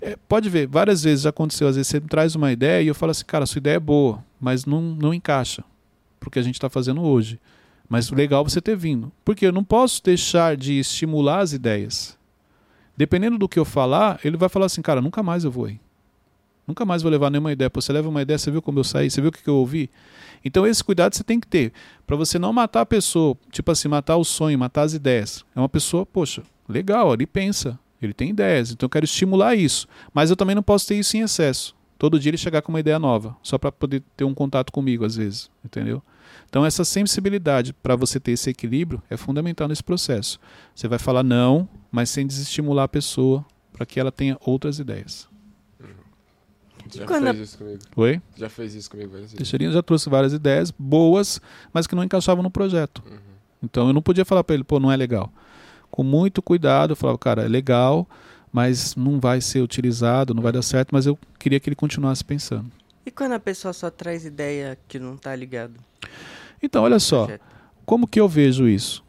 É, 0.00 0.16
pode 0.28 0.50
ver, 0.50 0.66
várias 0.66 1.02
vezes 1.02 1.24
aconteceu, 1.24 1.66
às 1.66 1.76
vezes 1.76 1.88
você 1.88 2.00
me 2.00 2.08
traz 2.08 2.34
uma 2.34 2.52
ideia 2.52 2.82
e 2.82 2.88
eu 2.88 2.94
falo 2.94 3.10
assim, 3.10 3.24
cara, 3.24 3.46
sua 3.46 3.58
ideia 3.58 3.76
é 3.76 3.80
boa, 3.80 4.22
mas 4.40 4.66
não, 4.66 4.80
não 4.80 5.14
encaixa 5.14 5.64
pro 6.20 6.30
que 6.30 6.38
a 6.38 6.42
gente 6.42 6.56
está 6.56 6.68
fazendo 6.68 7.02
hoje. 7.02 7.38
Mas 7.88 8.10
legal 8.10 8.42
você 8.42 8.60
ter 8.60 8.76
vindo. 8.76 9.12
Porque 9.24 9.46
eu 9.46 9.52
não 9.52 9.62
posso 9.62 10.02
deixar 10.02 10.56
de 10.56 10.78
estimular 10.78 11.40
as 11.40 11.52
ideias. 11.52 12.18
Dependendo 12.96 13.36
do 13.38 13.48
que 13.48 13.58
eu 13.58 13.64
falar, 13.64 14.18
ele 14.24 14.36
vai 14.36 14.48
falar 14.48 14.66
assim, 14.66 14.80
cara, 14.80 15.00
nunca 15.00 15.22
mais 15.22 15.44
eu 15.44 15.50
vou 15.50 15.66
aí. 15.66 15.80
Nunca 16.66 16.84
mais 16.84 17.02
vou 17.02 17.10
levar 17.10 17.30
nenhuma 17.30 17.52
ideia. 17.52 17.68
Pô, 17.68 17.80
você 17.80 17.92
leva 17.92 18.08
uma 18.08 18.22
ideia, 18.22 18.38
você 18.38 18.50
viu 18.50 18.62
como 18.62 18.78
eu 18.78 18.84
saí, 18.84 19.10
você 19.10 19.20
viu 19.20 19.28
o 19.28 19.32
que 19.32 19.46
eu 19.46 19.56
ouvi? 19.56 19.90
Então 20.42 20.66
esse 20.66 20.82
cuidado 20.82 21.14
você 21.14 21.22
tem 21.22 21.38
que 21.38 21.46
ter. 21.46 21.72
Para 22.06 22.16
você 22.16 22.38
não 22.38 22.52
matar 22.52 22.82
a 22.82 22.86
pessoa, 22.86 23.36
tipo 23.50 23.70
assim, 23.70 23.88
matar 23.88 24.16
o 24.16 24.24
sonho, 24.24 24.58
matar 24.58 24.82
as 24.82 24.94
ideias. 24.94 25.44
É 25.54 25.58
uma 25.58 25.68
pessoa, 25.68 26.06
poxa, 26.06 26.42
legal, 26.68 27.12
ele 27.14 27.26
pensa, 27.26 27.78
ele 28.00 28.12
tem 28.12 28.30
ideias, 28.30 28.70
então 28.70 28.86
eu 28.86 28.90
quero 28.90 29.04
estimular 29.04 29.54
isso. 29.54 29.86
Mas 30.12 30.30
eu 30.30 30.36
também 30.36 30.54
não 30.54 30.62
posso 30.62 30.86
ter 30.86 30.96
isso 30.98 31.16
em 31.16 31.20
excesso. 31.20 31.74
Todo 31.98 32.18
dia 32.18 32.30
ele 32.30 32.36
chegar 32.36 32.62
com 32.62 32.72
uma 32.72 32.80
ideia 32.80 32.98
nova, 32.98 33.36
só 33.42 33.56
para 33.56 33.70
poder 33.72 34.02
ter 34.16 34.24
um 34.24 34.34
contato 34.34 34.72
comigo 34.72 35.04
às 35.04 35.16
vezes, 35.16 35.50
entendeu? 35.64 36.02
Então 36.48 36.64
essa 36.64 36.84
sensibilidade 36.84 37.72
para 37.72 37.96
você 37.96 38.20
ter 38.20 38.32
esse 38.32 38.50
equilíbrio 38.50 39.02
é 39.08 39.16
fundamental 39.16 39.68
nesse 39.68 39.82
processo. 39.82 40.38
Você 40.74 40.86
vai 40.88 40.98
falar 40.98 41.22
não, 41.22 41.68
mas 41.90 42.10
sem 42.10 42.26
desestimular 42.26 42.84
a 42.84 42.88
pessoa 42.88 43.44
para 43.72 43.86
que 43.86 43.98
ela 43.98 44.12
tenha 44.12 44.36
outras 44.40 44.78
ideias. 44.78 45.28
Já 46.92 47.06
quando 47.06 47.24
fez 47.24 47.40
isso 47.40 47.58
comigo. 47.58 47.80
Oi? 47.96 48.22
Já 48.36 48.48
fez 48.48 48.74
isso 48.74 48.90
comigo 48.90 49.10
várias 49.10 49.30
vezes. 49.30 49.38
Teixeirinha 49.38 49.72
já 49.72 49.82
trouxe 49.82 50.10
várias 50.10 50.32
ideias 50.32 50.70
boas, 50.70 51.40
mas 51.72 51.86
que 51.86 51.94
não 51.94 52.04
encaixavam 52.04 52.42
no 52.42 52.50
projeto. 52.50 53.02
Uhum. 53.06 53.18
Então 53.62 53.86
eu 53.86 53.92
não 53.92 54.02
podia 54.02 54.24
falar 54.24 54.44
para 54.44 54.54
ele, 54.54 54.64
pô, 54.64 54.78
não 54.78 54.92
é 54.92 54.96
legal. 54.96 55.32
Com 55.94 56.02
muito 56.02 56.42
cuidado, 56.42 56.90
eu 56.90 56.96
falava, 56.96 57.16
cara, 57.16 57.44
é 57.44 57.48
legal, 57.48 58.04
mas 58.52 58.96
não 58.96 59.20
vai 59.20 59.40
ser 59.40 59.60
utilizado, 59.60 60.34
não 60.34 60.42
vai 60.42 60.50
dar 60.50 60.60
certo, 60.60 60.88
mas 60.90 61.06
eu 61.06 61.16
queria 61.38 61.60
que 61.60 61.68
ele 61.68 61.76
continuasse 61.76 62.24
pensando. 62.24 62.66
E 63.06 63.12
quando 63.12 63.30
a 63.30 63.38
pessoa 63.38 63.72
só 63.72 63.88
traz 63.90 64.24
ideia 64.24 64.76
que 64.88 64.98
não 64.98 65.16
tá 65.16 65.36
ligado? 65.36 65.74
Então, 66.60 66.82
olha 66.82 66.98
só, 66.98 67.26
Projeto? 67.26 67.44
como 67.86 68.08
que 68.08 68.20
eu 68.20 68.28
vejo 68.28 68.66
isso? 68.66 69.04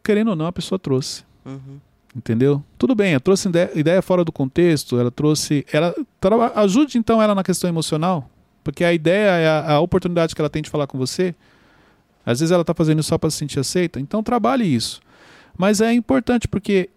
Querendo 0.00 0.28
ou 0.28 0.36
não, 0.36 0.46
a 0.46 0.52
pessoa 0.52 0.78
trouxe. 0.78 1.24
Uhum. 1.44 1.80
Entendeu? 2.14 2.62
Tudo 2.78 2.94
bem, 2.94 3.14
ela 3.14 3.20
trouxe 3.20 3.48
ideia, 3.74 4.00
fora 4.00 4.24
do 4.24 4.30
contexto, 4.30 5.00
ela 5.00 5.10
trouxe. 5.10 5.66
Ela 5.72 5.92
ajude 6.54 6.98
então 6.98 7.20
ela 7.20 7.34
na 7.34 7.42
questão 7.42 7.68
emocional, 7.68 8.30
porque 8.62 8.84
a 8.84 8.92
ideia 8.92 9.30
é 9.38 9.48
a, 9.48 9.72
a 9.72 9.80
oportunidade 9.80 10.36
que 10.36 10.40
ela 10.40 10.48
tem 10.48 10.62
de 10.62 10.70
falar 10.70 10.86
com 10.86 10.96
você. 10.96 11.34
Às 12.24 12.38
vezes 12.38 12.52
ela 12.52 12.60
está 12.60 12.74
fazendo 12.74 13.00
isso 13.00 13.08
só 13.08 13.18
para 13.18 13.28
se 13.28 13.38
sentir 13.38 13.58
aceita, 13.58 13.98
então 13.98 14.22
trabalhe 14.22 14.64
isso. 14.64 15.00
Mas 15.56 15.80
é 15.80 15.92
importante 15.92 16.48
porque 16.48 16.90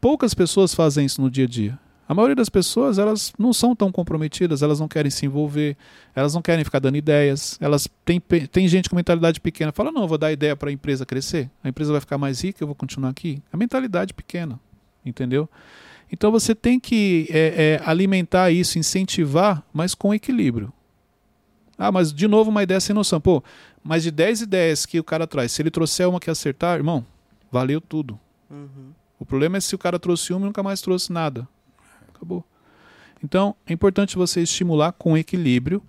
poucas 0.00 0.34
pessoas 0.34 0.74
fazem 0.74 1.06
isso 1.06 1.20
no 1.20 1.30
dia 1.30 1.44
a 1.44 1.48
dia. 1.48 1.78
A 2.08 2.14
maioria 2.14 2.36
das 2.36 2.48
pessoas 2.50 2.98
elas 2.98 3.32
não 3.38 3.52
são 3.54 3.74
tão 3.74 3.90
comprometidas, 3.90 4.60
elas 4.60 4.78
não 4.80 4.88
querem 4.88 5.10
se 5.10 5.24
envolver, 5.24 5.76
elas 6.14 6.34
não 6.34 6.42
querem 6.42 6.62
ficar 6.64 6.78
dando 6.78 6.96
ideias. 6.96 7.56
Elas 7.60 7.86
pe- 7.86 8.46
tem 8.48 8.68
gente 8.68 8.90
com 8.90 8.96
mentalidade 8.96 9.40
pequena, 9.40 9.72
fala 9.72 9.90
não, 9.90 10.06
vou 10.06 10.18
dar 10.18 10.30
ideia 10.32 10.54
para 10.54 10.68
a 10.68 10.72
empresa 10.72 11.06
crescer, 11.06 11.48
a 11.64 11.68
empresa 11.68 11.90
vai 11.92 12.00
ficar 12.00 12.18
mais 12.18 12.42
rica, 12.42 12.62
eu 12.62 12.66
vou 12.66 12.74
continuar 12.76 13.08
aqui. 13.10 13.40
A 13.52 13.56
mentalidade 13.56 14.12
pequena, 14.12 14.60
entendeu? 15.06 15.48
Então 16.12 16.30
você 16.30 16.54
tem 16.54 16.78
que 16.78 17.26
é, 17.30 17.78
é, 17.80 17.88
alimentar 17.88 18.50
isso, 18.50 18.78
incentivar, 18.78 19.62
mas 19.72 19.94
com 19.94 20.12
equilíbrio. 20.12 20.70
Ah, 21.78 21.90
mas 21.90 22.12
de 22.12 22.28
novo 22.28 22.50
uma 22.50 22.62
ideia 22.62 22.80
sem 22.80 22.94
noção. 22.94 23.20
Pô, 23.20 23.42
mas 23.82 24.02
de 24.02 24.10
10 24.10 24.42
ideias 24.42 24.84
que 24.84 25.00
o 25.00 25.04
cara 25.04 25.26
traz, 25.26 25.52
se 25.52 25.62
ele 25.62 25.70
trouxer 25.70 26.06
uma 26.06 26.20
que 26.20 26.28
acertar, 26.28 26.76
irmão, 26.76 27.06
valeu 27.52 27.80
tudo. 27.80 28.18
Uhum. 28.50 28.92
O 29.20 29.26
problema 29.26 29.58
é 29.58 29.60
se 29.60 29.74
o 29.74 29.78
cara 29.78 29.98
trouxe 29.98 30.32
uma 30.32 30.40
e 30.40 30.44
nunca 30.46 30.62
mais 30.62 30.80
trouxe 30.80 31.12
nada. 31.12 31.46
Acabou. 32.08 32.44
Então, 33.22 33.54
é 33.66 33.72
importante 33.72 34.16
você 34.16 34.40
estimular 34.40 34.92
com 34.92 35.16
equilíbrio, 35.16 35.80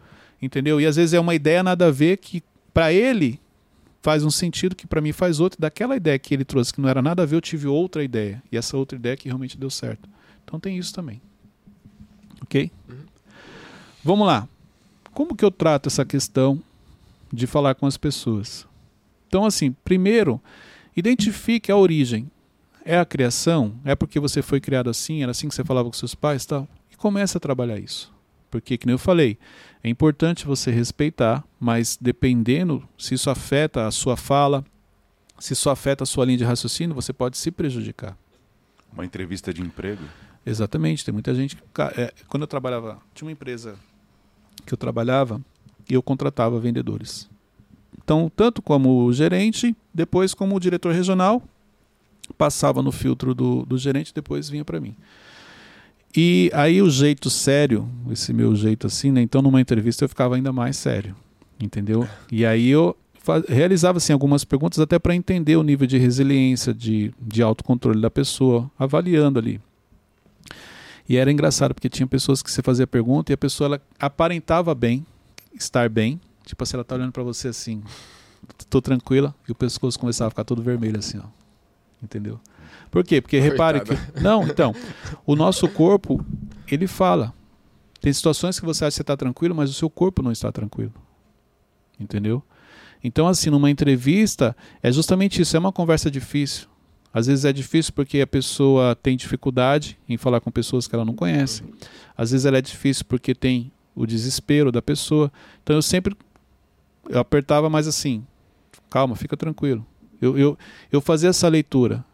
entendeu? 0.42 0.80
E 0.80 0.86
às 0.86 0.98
vezes 0.98 1.14
é 1.14 1.20
uma 1.20 1.34
ideia 1.34 1.64
nada 1.64 1.88
a 1.88 1.92
ver 1.92 2.18
que 2.18 2.44
para 2.74 2.94
ele 2.94 3.40
faz 4.04 4.24
um 4.24 4.30
sentido 4.30 4.76
que 4.76 4.86
para 4.86 5.02
mim 5.02 5.14
faz 5.14 5.40
outro. 5.40 5.60
Daquela 5.60 5.96
ideia 5.96 6.20
que 6.20 6.34
ele 6.34 6.46
trouxe 6.46 6.74
que 6.74 6.82
não 6.82 6.90
era 6.90 7.02
nada 7.02 7.24
a 7.24 7.26
ver, 7.26 7.38
eu 7.38 7.42
tive 7.42 7.68
outra 7.68 8.04
ideia. 8.04 8.44
E 8.52 8.58
essa 8.58 8.78
outra 8.78 8.98
ideia 8.98 9.16
que 9.16 9.30
realmente 9.30 9.58
deu 9.58 9.70
certo. 9.70 10.08
Então 10.44 10.60
tem 10.60 10.78
isso 10.78 10.94
também. 10.94 11.22
OK? 12.42 12.70
Vamos 14.04 14.28
lá. 14.28 14.48
Como 15.14 15.36
que 15.36 15.46
eu 15.46 15.50
trato 15.50 15.88
essa 15.88 16.04
questão 16.04 16.62
de 17.32 17.48
falar 17.48 17.74
com 17.76 17.86
as 17.86 17.98
pessoas? 17.98 18.68
Então 19.28 19.46
assim, 19.46 19.72
primeiro, 19.84 20.42
identifique 20.96 21.72
a 21.72 21.76
origem. 21.78 22.30
É 22.86 22.98
a 23.00 23.06
criação? 23.06 23.76
É 23.86 23.96
porque 23.96 24.20
você 24.20 24.42
foi 24.42 24.60
criado 24.60 24.90
assim? 24.90 25.22
Era 25.24 25.32
assim 25.32 25.48
que 25.48 25.56
você 25.56 25.64
falava 25.64 25.90
com 25.90 25.94
seus 25.96 26.14
pais 26.16 26.46
tal? 26.46 26.68
E 26.92 26.96
comece 26.98 27.38
a 27.38 27.40
trabalhar 27.40 27.80
isso. 27.80 28.12
Porque, 28.52 28.78
que 28.78 28.86
nem 28.86 28.94
eu 28.94 29.00
falei, 29.00 29.38
é 29.84 29.90
importante 29.90 30.46
você 30.46 30.70
respeitar, 30.70 31.44
mas 31.60 31.98
dependendo 32.00 32.88
se 32.98 33.16
isso 33.16 33.30
afeta 33.30 33.88
a 33.88 33.92
sua 33.92 34.16
fala, 34.16 34.64
se 35.40 35.54
isso 35.54 35.70
afeta 35.70 36.04
a 36.04 36.06
sua 36.06 36.26
linha 36.26 36.38
de 36.38 36.44
raciocínio, 36.44 36.94
você 36.94 37.12
pode 37.14 37.38
se 37.38 37.50
prejudicar. 37.52 38.18
uma 38.92 39.04
entrevista 39.06 39.52
de 39.52 39.62
emprego. 39.62 40.04
Exatamente, 40.46 41.04
tem 41.04 41.12
muita 41.14 41.34
gente. 41.34 41.56
que- 41.56 41.64
é, 42.00 42.14
quando 42.28 42.44
eu 42.44 42.48
trabalhava, 42.48 43.00
tinha 43.16 43.26
uma 43.26 43.32
empresa 43.32 43.76
que 44.68 44.72
eu 44.74 44.78
trabalhava 44.78 45.42
e 45.90 45.94
eu 45.96 46.04
contratava 46.04 46.60
vendedores. 46.60 47.28
Então, 48.04 48.32
tanto 48.36 48.62
como 48.62 49.12
gerente, 49.14 49.76
depois 49.94 50.34
como 50.34 50.60
diretor 50.60 50.94
regional, 50.94 51.42
passava 52.38 52.82
no 52.82 52.92
filtro 52.92 53.34
do, 53.34 53.66
do 53.66 53.78
gerente, 53.78 54.14
depois 54.14 54.50
vinha 54.50 54.66
para 54.66 54.80
mim. 54.80 54.96
E 56.16 56.52
aí 56.54 56.82
o 56.82 56.90
jeito 56.90 57.30
sério, 57.30 57.90
esse 58.12 58.32
meu 58.34 58.56
jeito 58.56 58.86
assim, 58.86 59.12
né? 59.12 59.22
Então 59.22 59.42
numa 59.42 59.60
entrevista 59.60 60.06
eu 60.06 60.10
ficava 60.10 60.36
ainda 60.36 60.54
mais 60.54 60.78
sério, 60.78 61.16
entendeu? 61.60 62.08
E 62.32 62.46
aí 62.46 62.70
eu 62.70 62.96
realizava 63.48 63.98
assim 63.98 64.14
algumas 64.14 64.44
perguntas 64.44 64.80
até 64.80 65.00
para 65.00 65.16
entender 65.16 65.56
o 65.56 65.64
nível 65.64 65.88
de 65.88 65.98
resiliência, 65.98 66.74
de, 66.74 67.14
de 67.20 67.42
autocontrole 67.42 68.00
da 68.00 68.12
pessoa, 68.12 68.70
avaliando 68.78 69.40
ali. 69.40 69.60
E 71.08 71.18
era 71.18 71.32
engraçado 71.32 71.74
porque 71.74 71.90
tinha 71.90 72.06
pessoas 72.06 72.44
que 72.44 72.52
você 72.52 72.62
fazia 72.62 72.86
pergunta 72.86 73.32
e 73.32 73.34
a 73.34 73.38
pessoa 73.38 73.66
ela 73.66 73.82
aparentava 74.00 74.76
bem, 74.76 75.06
estar 75.56 75.90
bem, 75.90 76.20
tipo 76.46 76.64
assim, 76.64 76.76
ela 76.76 76.84
tá 76.84 76.96
olhando 76.96 77.12
para 77.12 77.24
você 77.24 77.48
assim, 77.48 77.84
tô 78.70 78.82
tranquila, 78.82 79.34
e 79.48 79.52
o 79.52 79.56
pescoço 79.56 80.00
começava 80.00 80.28
a 80.28 80.32
ficar 80.32 80.44
todo 80.44 80.62
vermelho 80.62 81.00
assim, 81.00 81.18
ó. 81.18 81.28
Entendeu? 82.02 82.40
Por 82.92 83.04
quê? 83.04 83.22
Porque 83.22 83.40
repare 83.40 83.82
que 83.82 83.94
não, 84.22 84.44
então, 84.44 84.76
o 85.26 85.36
nosso 85.36 85.68
corpo, 85.68 86.24
ele 86.68 86.88
fala. 86.88 87.34
Tem 88.02 88.12
situações 88.12 88.60
que 88.60 88.66
você 88.66 88.84
acha 88.84 88.92
que 88.92 88.96
você 88.98 89.02
está 89.02 89.16
tranquilo, 89.16 89.56
mas 89.56 89.70
o 89.70 89.74
seu 89.74 89.90
corpo 89.90 90.22
não 90.22 90.32
está 90.32 90.52
tranquilo. 90.52 90.94
Entendeu? 91.98 92.44
Então, 93.02 93.28
assim, 93.28 93.50
numa 93.50 93.70
entrevista, 93.70 94.56
é 94.82 94.92
justamente 94.92 95.42
isso, 95.42 95.56
é 95.56 95.60
uma 95.60 95.72
conversa 95.72 96.12
difícil. 96.12 96.68
Às 97.14 97.28
vezes 97.28 97.46
é 97.46 97.54
difícil 97.54 97.94
porque 97.94 98.22
a 98.22 98.28
pessoa 98.28 98.96
tem 98.96 99.16
dificuldade 99.16 100.00
em 100.10 100.18
falar 100.18 100.42
com 100.42 100.50
pessoas 100.50 100.88
que 100.88 100.96
ela 100.96 101.06
não 101.06 101.14
conhece. 101.14 101.64
Às 102.18 102.32
vezes 102.32 102.46
ela 102.46 102.58
é 102.58 102.62
difícil 102.62 103.06
porque 103.08 103.36
tem 103.36 103.72
o 103.96 104.06
desespero 104.06 104.72
da 104.72 104.82
pessoa. 104.82 105.32
Então 105.62 105.76
eu 105.76 105.82
sempre 105.82 106.18
eu 107.10 107.20
apertava 107.20 107.70
mais 107.70 107.88
assim, 107.88 108.26
calma, 108.90 109.16
fica 109.16 109.36
tranquilo. 109.36 109.86
Eu, 110.22 110.38
eu, 110.38 110.58
eu 110.92 111.02
fazia 111.02 111.30
essa 111.30 111.48
leitura, 111.48 112.06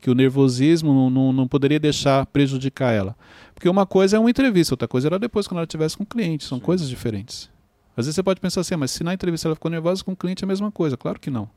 que 0.00 0.10
o 0.10 0.14
nervosismo 0.14 0.92
não, 0.92 1.08
não, 1.08 1.32
não 1.32 1.48
poderia 1.48 1.80
deixar 1.80 2.26
prejudicar 2.26 2.92
ela. 2.92 3.16
Porque 3.54 3.68
uma 3.68 3.86
coisa 3.86 4.16
é 4.16 4.20
uma 4.20 4.28
entrevista, 4.28 4.74
outra 4.74 4.86
coisa 4.86 5.08
era 5.08 5.18
depois 5.18 5.46
quando 5.46 5.58
ela 5.58 5.64
estivesse 5.64 5.96
com 5.96 6.02
o 6.02 6.06
cliente, 6.06 6.44
são 6.44 6.60
coisas 6.60 6.90
diferentes. 6.90 7.50
Às 7.96 8.04
vezes 8.04 8.16
você 8.16 8.22
pode 8.22 8.38
pensar 8.40 8.60
assim, 8.60 8.74
"Ah, 8.74 8.78
mas 8.78 8.90
se 8.90 9.02
na 9.02 9.14
entrevista 9.14 9.48
ela 9.48 9.54
ficou 9.54 9.70
nervosa 9.70 10.04
com 10.04 10.12
o 10.12 10.16
cliente 10.16 10.44
é 10.44 10.46
a 10.46 10.48
mesma 10.48 10.70
coisa. 10.70 10.96
Claro 10.96 11.18
que 11.18 11.30
não. 11.30 11.48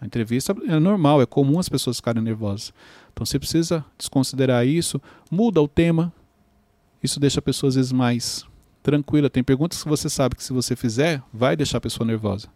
A 0.00 0.06
entrevista 0.06 0.52
é 0.66 0.80
normal, 0.80 1.22
é 1.22 1.26
comum 1.26 1.60
as 1.60 1.68
pessoas 1.68 1.98
ficarem 1.98 2.22
nervosas. 2.22 2.72
Então 3.12 3.24
você 3.24 3.38
precisa 3.38 3.84
desconsiderar 3.98 4.66
isso, 4.66 5.00
muda 5.30 5.60
o 5.60 5.68
tema. 5.68 6.12
Isso 7.02 7.20
deixa 7.20 7.38
a 7.38 7.42
pessoa 7.42 7.68
às 7.68 7.74
vezes 7.76 7.92
mais 7.92 8.44
tranquila. 8.82 9.30
Tem 9.30 9.42
perguntas 9.42 9.82
que 9.82 9.88
você 9.88 10.08
sabe 10.08 10.36
que 10.36 10.44
se 10.44 10.52
você 10.52 10.76
fizer, 10.76 11.22
vai 11.32 11.56
deixar 11.56 11.78
a 11.78 11.80
pessoa 11.80 12.06
nervosa. 12.06 12.48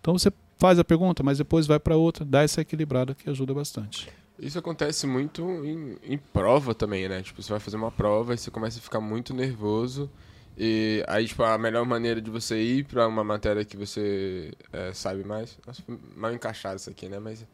Então 0.00 0.16
você 0.16 0.32
faz 0.58 0.78
a 0.78 0.84
pergunta, 0.84 1.22
mas 1.22 1.38
depois 1.38 1.66
vai 1.66 1.78
para 1.78 1.96
outra, 1.96 2.24
dá 2.24 2.42
essa 2.42 2.60
equilibrada 2.60 3.14
que 3.14 3.28
ajuda 3.28 3.52
bastante. 3.52 4.08
Isso 4.38 4.58
acontece 4.58 5.06
muito 5.06 5.42
em, 5.64 5.96
em 6.02 6.18
prova 6.18 6.74
também, 6.74 7.08
né? 7.08 7.22
Tipo, 7.22 7.42
você 7.42 7.50
vai 7.50 7.60
fazer 7.60 7.76
uma 7.76 7.90
prova 7.90 8.34
e 8.34 8.38
você 8.38 8.50
começa 8.50 8.78
a 8.78 8.82
ficar 8.82 9.00
muito 9.00 9.32
nervoso. 9.32 10.10
E 10.58 11.02
aí, 11.06 11.26
tipo, 11.26 11.42
a 11.42 11.56
melhor 11.58 11.84
maneira 11.84 12.20
de 12.20 12.30
você 12.30 12.60
ir 12.62 12.84
pra 12.84 13.06
uma 13.06 13.24
matéria 13.24 13.64
que 13.64 13.76
você 13.76 14.52
é, 14.72 14.92
sabe 14.92 15.24
mais. 15.24 15.58
Nossa, 15.66 15.82
mal 16.14 16.34
encaixado 16.34 16.76
isso 16.76 16.90
aqui, 16.90 17.08
né? 17.08 17.18
Mas. 17.18 17.46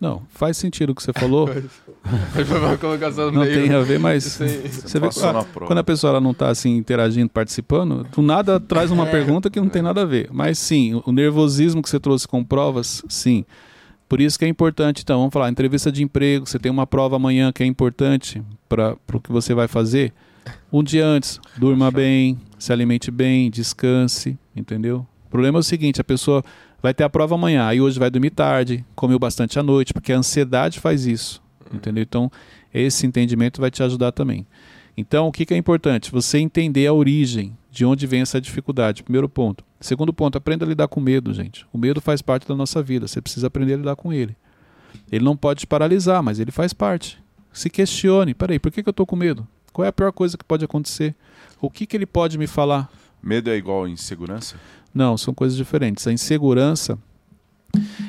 Não, 0.00 0.22
faz 0.28 0.56
sentido 0.56 0.90
o 0.90 0.94
que 0.94 1.02
você 1.02 1.12
falou, 1.12 1.48
Foi 2.32 2.58
uma 2.58 2.76
colocação 2.76 3.30
não 3.30 3.42
meio. 3.42 3.62
tem 3.62 3.72
a 3.74 3.80
ver, 3.80 3.98
mas 3.98 4.24
você 4.24 5.00
vê 5.00 5.08
prova. 5.08 5.44
quando 5.66 5.78
a 5.78 5.84
pessoa 5.84 6.10
ela 6.12 6.20
não 6.20 6.32
está 6.32 6.48
assim 6.48 6.76
interagindo, 6.76 7.30
participando, 7.30 8.04
do 8.04 8.20
nada 8.22 8.60
traz 8.60 8.90
uma 8.90 9.06
É. 9.08 9.10
pergunta 9.10 9.48
que 9.48 9.60
não 9.60 9.68
tem 9.68 9.80
nada 9.82 10.02
a 10.02 10.04
ver. 10.04 10.28
Mas 10.32 10.58
sim, 10.58 11.00
o 11.06 11.12
nervosismo 11.12 11.82
que 11.82 11.88
você 11.88 11.98
trouxe 11.98 12.28
com 12.28 12.44
provas, 12.44 13.02
sim. 13.08 13.44
Por 14.08 14.20
isso 14.20 14.38
que 14.38 14.44
é 14.44 14.48
importante, 14.48 15.00
então, 15.02 15.18
vamos 15.18 15.32
falar, 15.32 15.48
entrevista 15.50 15.90
de 15.90 16.02
emprego, 16.02 16.46
você 16.46 16.58
tem 16.58 16.70
uma 16.70 16.86
prova 16.86 17.16
amanhã 17.16 17.50
que 17.50 17.62
é 17.62 17.66
importante 17.66 18.42
para 18.68 18.96
o 19.12 19.18
que 19.20 19.32
você 19.32 19.54
vai 19.54 19.66
fazer. 19.66 20.12
Um 20.70 20.82
dia 20.82 21.06
antes, 21.06 21.40
durma 21.56 21.90
bem, 21.90 22.38
se 22.58 22.70
alimente 22.70 23.10
bem, 23.10 23.50
descanse, 23.50 24.38
entendeu? 24.54 25.06
O 25.26 25.30
problema 25.30 25.58
é 25.58 25.60
o 25.60 25.62
seguinte, 25.62 26.00
a 26.00 26.04
pessoa 26.04 26.44
vai 26.84 26.92
ter 26.92 27.02
a 27.02 27.08
prova 27.08 27.34
amanhã, 27.34 27.66
aí 27.66 27.80
hoje 27.80 27.98
vai 27.98 28.10
dormir 28.10 28.28
tarde, 28.28 28.84
comeu 28.94 29.18
bastante 29.18 29.58
à 29.58 29.62
noite, 29.62 29.94
porque 29.94 30.12
a 30.12 30.18
ansiedade 30.18 30.78
faz 30.78 31.06
isso, 31.06 31.42
entendeu? 31.72 32.02
Então, 32.02 32.30
esse 32.74 33.06
entendimento 33.06 33.58
vai 33.58 33.70
te 33.70 33.82
ajudar 33.82 34.12
também. 34.12 34.46
Então, 34.94 35.26
o 35.26 35.32
que, 35.32 35.46
que 35.46 35.54
é 35.54 35.56
importante? 35.56 36.12
Você 36.12 36.36
entender 36.36 36.86
a 36.86 36.92
origem, 36.92 37.56
de 37.70 37.86
onde 37.86 38.06
vem 38.06 38.20
essa 38.20 38.38
dificuldade. 38.38 39.02
Primeiro 39.02 39.30
ponto. 39.30 39.64
Segundo 39.80 40.12
ponto, 40.12 40.36
aprenda 40.36 40.66
a 40.66 40.68
lidar 40.68 40.86
com 40.86 41.00
medo, 41.00 41.32
gente. 41.32 41.66
O 41.72 41.78
medo 41.78 42.02
faz 42.02 42.20
parte 42.20 42.46
da 42.46 42.54
nossa 42.54 42.82
vida, 42.82 43.08
você 43.08 43.18
precisa 43.18 43.46
aprender 43.46 43.72
a 43.72 43.78
lidar 43.78 43.96
com 43.96 44.12
ele. 44.12 44.36
Ele 45.10 45.24
não 45.24 45.38
pode 45.38 45.60
te 45.60 45.66
paralisar, 45.66 46.22
mas 46.22 46.38
ele 46.38 46.50
faz 46.50 46.74
parte. 46.74 47.18
Se 47.50 47.70
questione, 47.70 48.34
peraí, 48.34 48.58
por 48.58 48.70
que, 48.70 48.82
que 48.82 48.88
eu 48.90 48.92
estou 48.92 49.06
com 49.06 49.16
medo? 49.16 49.48
Qual 49.72 49.86
é 49.86 49.88
a 49.88 49.92
pior 49.92 50.12
coisa 50.12 50.36
que 50.36 50.44
pode 50.44 50.66
acontecer? 50.66 51.14
O 51.62 51.70
que, 51.70 51.86
que 51.86 51.96
ele 51.96 52.04
pode 52.04 52.36
me 52.36 52.46
falar? 52.46 52.90
Medo 53.22 53.48
é 53.48 53.56
igual 53.56 53.88
insegurança? 53.88 54.56
Não, 54.94 55.18
são 55.18 55.34
coisas 55.34 55.56
diferentes. 55.56 56.06
A 56.06 56.12
insegurança, 56.12 56.96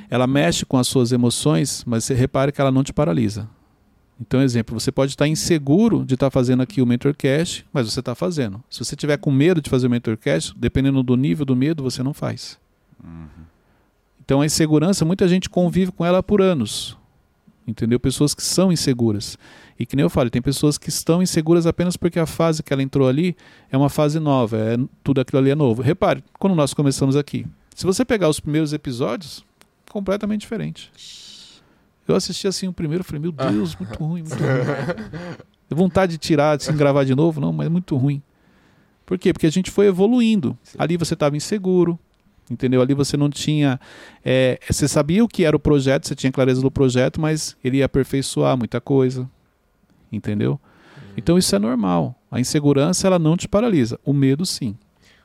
ela 0.10 0.28
mexe 0.28 0.66
com 0.66 0.78
as 0.78 0.88
suas 0.88 1.12
emoções, 1.12 1.84
mas 1.86 2.04
você 2.04 2.14
repare 2.14 2.52
que 2.52 2.62
ela 2.62 2.72
não 2.72 2.84
te 2.84 2.94
paralisa. 2.94 3.50
Então, 4.22 4.42
exemplo, 4.42 4.80
você 4.80 4.92
pode 4.92 5.12
estar 5.12 5.28
inseguro 5.28 6.06
de 6.06 6.14
estar 6.14 6.30
fazendo 6.30 6.64
aqui 6.64 6.82
o 6.82 6.86
Mentorcast, 6.86 7.66
mas 7.74 7.92
você 7.92 8.00
está 8.00 8.16
fazendo. 8.16 8.64
Se 8.70 8.80
você 8.80 8.96
tiver 8.96 9.18
com 9.18 9.32
medo 9.32 9.62
de 9.62 9.70
fazer 9.70 9.88
o 9.88 9.90
Mentorcast, 9.90 10.54
dependendo 10.56 11.04
do 11.04 11.18
nível 11.18 11.46
do 11.46 11.56
medo, 11.56 11.84
você 11.84 12.02
não 12.02 12.14
faz. 12.14 12.58
Então, 14.24 14.42
a 14.42 14.46
insegurança, 14.46 15.04
muita 15.04 15.28
gente 15.28 15.50
convive 15.50 15.92
com 15.92 16.06
ela 16.06 16.24
por 16.24 16.42
anos. 16.42 16.98
Entendeu? 17.68 18.00
Pessoas 18.00 18.34
que 18.34 18.44
são 18.44 18.72
inseguras. 18.72 19.38
E 19.78 19.86
que 19.86 19.96
nem 19.96 20.04
eu 20.04 20.10
falo, 20.10 20.30
tem 20.30 20.42
pessoas 20.42 20.78
que 20.78 20.90
estão 20.90 21.22
inseguras 21.22 21.66
apenas 21.66 21.98
porque 21.98 22.18
a 22.18 22.26
fase 22.26 22.64
que 22.64 22.72
ela 22.72 22.82
entrou 22.82 23.08
ali 23.08 23.36
é 23.70 23.76
uma 23.78 23.90
fase 23.90 24.20
nova, 24.20 24.58
é, 24.58 24.78
tudo 25.04 25.20
aquilo 25.20 25.40
ali 25.40 25.50
é 25.50 25.56
novo. 25.56 25.82
Repare, 25.82 26.24
quando 26.40 26.56
nós 26.56 26.74
começamos 26.74 27.16
aqui, 27.16 27.46
se 27.76 27.86
você 27.86 28.06
pegar 28.06 28.30
os 28.30 28.40
primeiros 28.40 28.72
episódios, 28.72 29.44
completamente 29.92 30.42
diferente. 30.42 30.92
Eu 32.08 32.16
assisti 32.16 32.48
assim 32.48 32.68
o 32.68 32.74
primeiro, 32.74 33.04
falei, 33.04 33.22
meu 33.22 33.32
Deus, 33.32 33.76
muito 33.76 33.98
ruim, 34.02 34.22
muito 34.22 34.36
ruim. 34.36 35.36
Deu 35.70 35.78
vontade 35.78 36.14
de 36.14 36.18
tirar, 36.20 36.56
assim, 36.56 36.76
gravar 36.76 37.04
de 37.04 37.16
novo, 37.16 37.42
não, 37.42 37.52
mas 37.52 37.66
é 37.66 37.70
muito 37.70 37.98
ruim. 37.98 38.22
Por 39.06 39.18
quê? 39.18 39.34
Porque 39.34 39.48
a 39.48 39.52
gente 39.52 39.72
foi 39.72 39.88
evoluindo. 39.88 40.58
Ali 40.78 40.98
você 40.98 41.16
estava 41.16 41.36
inseguro, 41.36 42.00
entendeu? 42.50 42.82
Ali 42.82 42.94
você 42.94 43.18
não 43.18 43.30
tinha. 43.30 43.80
é, 44.24 44.60
você 44.70 44.88
sabia 44.88 45.24
o 45.24 45.28
que 45.28 45.44
era 45.44 45.56
o 45.56 45.60
projeto, 45.60 46.08
você 46.08 46.16
tinha 46.16 46.32
clareza 46.32 46.62
do 46.62 46.72
projeto, 46.72 47.20
mas 47.20 47.58
ele 47.64 47.78
ia 47.78 47.86
aperfeiçoar 47.86 48.58
muita 48.58 48.80
coisa, 48.80 49.30
entendeu? 50.12 50.60
Então 51.18 51.38
isso 51.38 51.56
é 51.56 51.60
normal. 51.60 52.16
A 52.30 52.40
insegurança 52.40 53.08
ela 53.08 53.20
não 53.20 53.38
te 53.38 53.48
paralisa. 53.48 54.00
O 54.04 54.14
medo, 54.14 54.46
sim. 54.46 54.78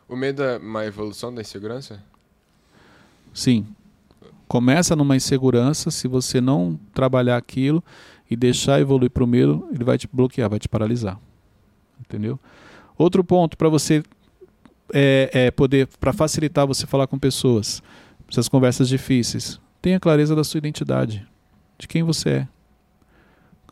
O 0.09 0.17
medo 0.17 0.43
é 0.43 0.59
uma 0.59 0.85
evolução 0.85 1.33
da 1.35 1.41
insegurança? 1.41 2.03
Sim. 3.33 3.67
Começa 4.49 4.97
numa 4.97 5.17
insegurança, 5.17 5.91
se 5.91 6.09
você 6.09 6.41
não 6.41 6.79
trabalhar 6.93 7.37
aquilo 7.37 7.83
e 8.29 8.37
deixar 8.37 8.81
evoluir 8.81 9.11
para 9.11 9.23
o 9.23 9.27
medo, 9.27 9.69
ele 9.73 9.85
vai 9.85 9.97
te 9.97 10.09
bloquear, 10.13 10.51
vai 10.51 10.59
te 10.59 10.69
paralisar. 10.69 11.19
Entendeu? 12.01 12.39
Outro 12.99 13.23
ponto 13.23 13.57
para 13.57 13.69
você 13.69 14.03
é, 14.93 15.31
é 15.33 15.51
poder, 15.51 15.89
para 15.99 16.13
facilitar 16.13 16.67
você 16.67 16.87
falar 16.87 17.07
com 17.07 17.19
pessoas, 17.19 17.83
essas 18.29 18.49
conversas 18.49 18.89
difíceis, 18.89 19.61
tenha 19.81 20.01
clareza 20.01 20.35
da 20.35 20.45
sua 20.45 20.59
identidade, 20.59 21.27
de 21.79 21.89
quem 21.89 22.03
você 22.03 22.29
é. 22.31 22.49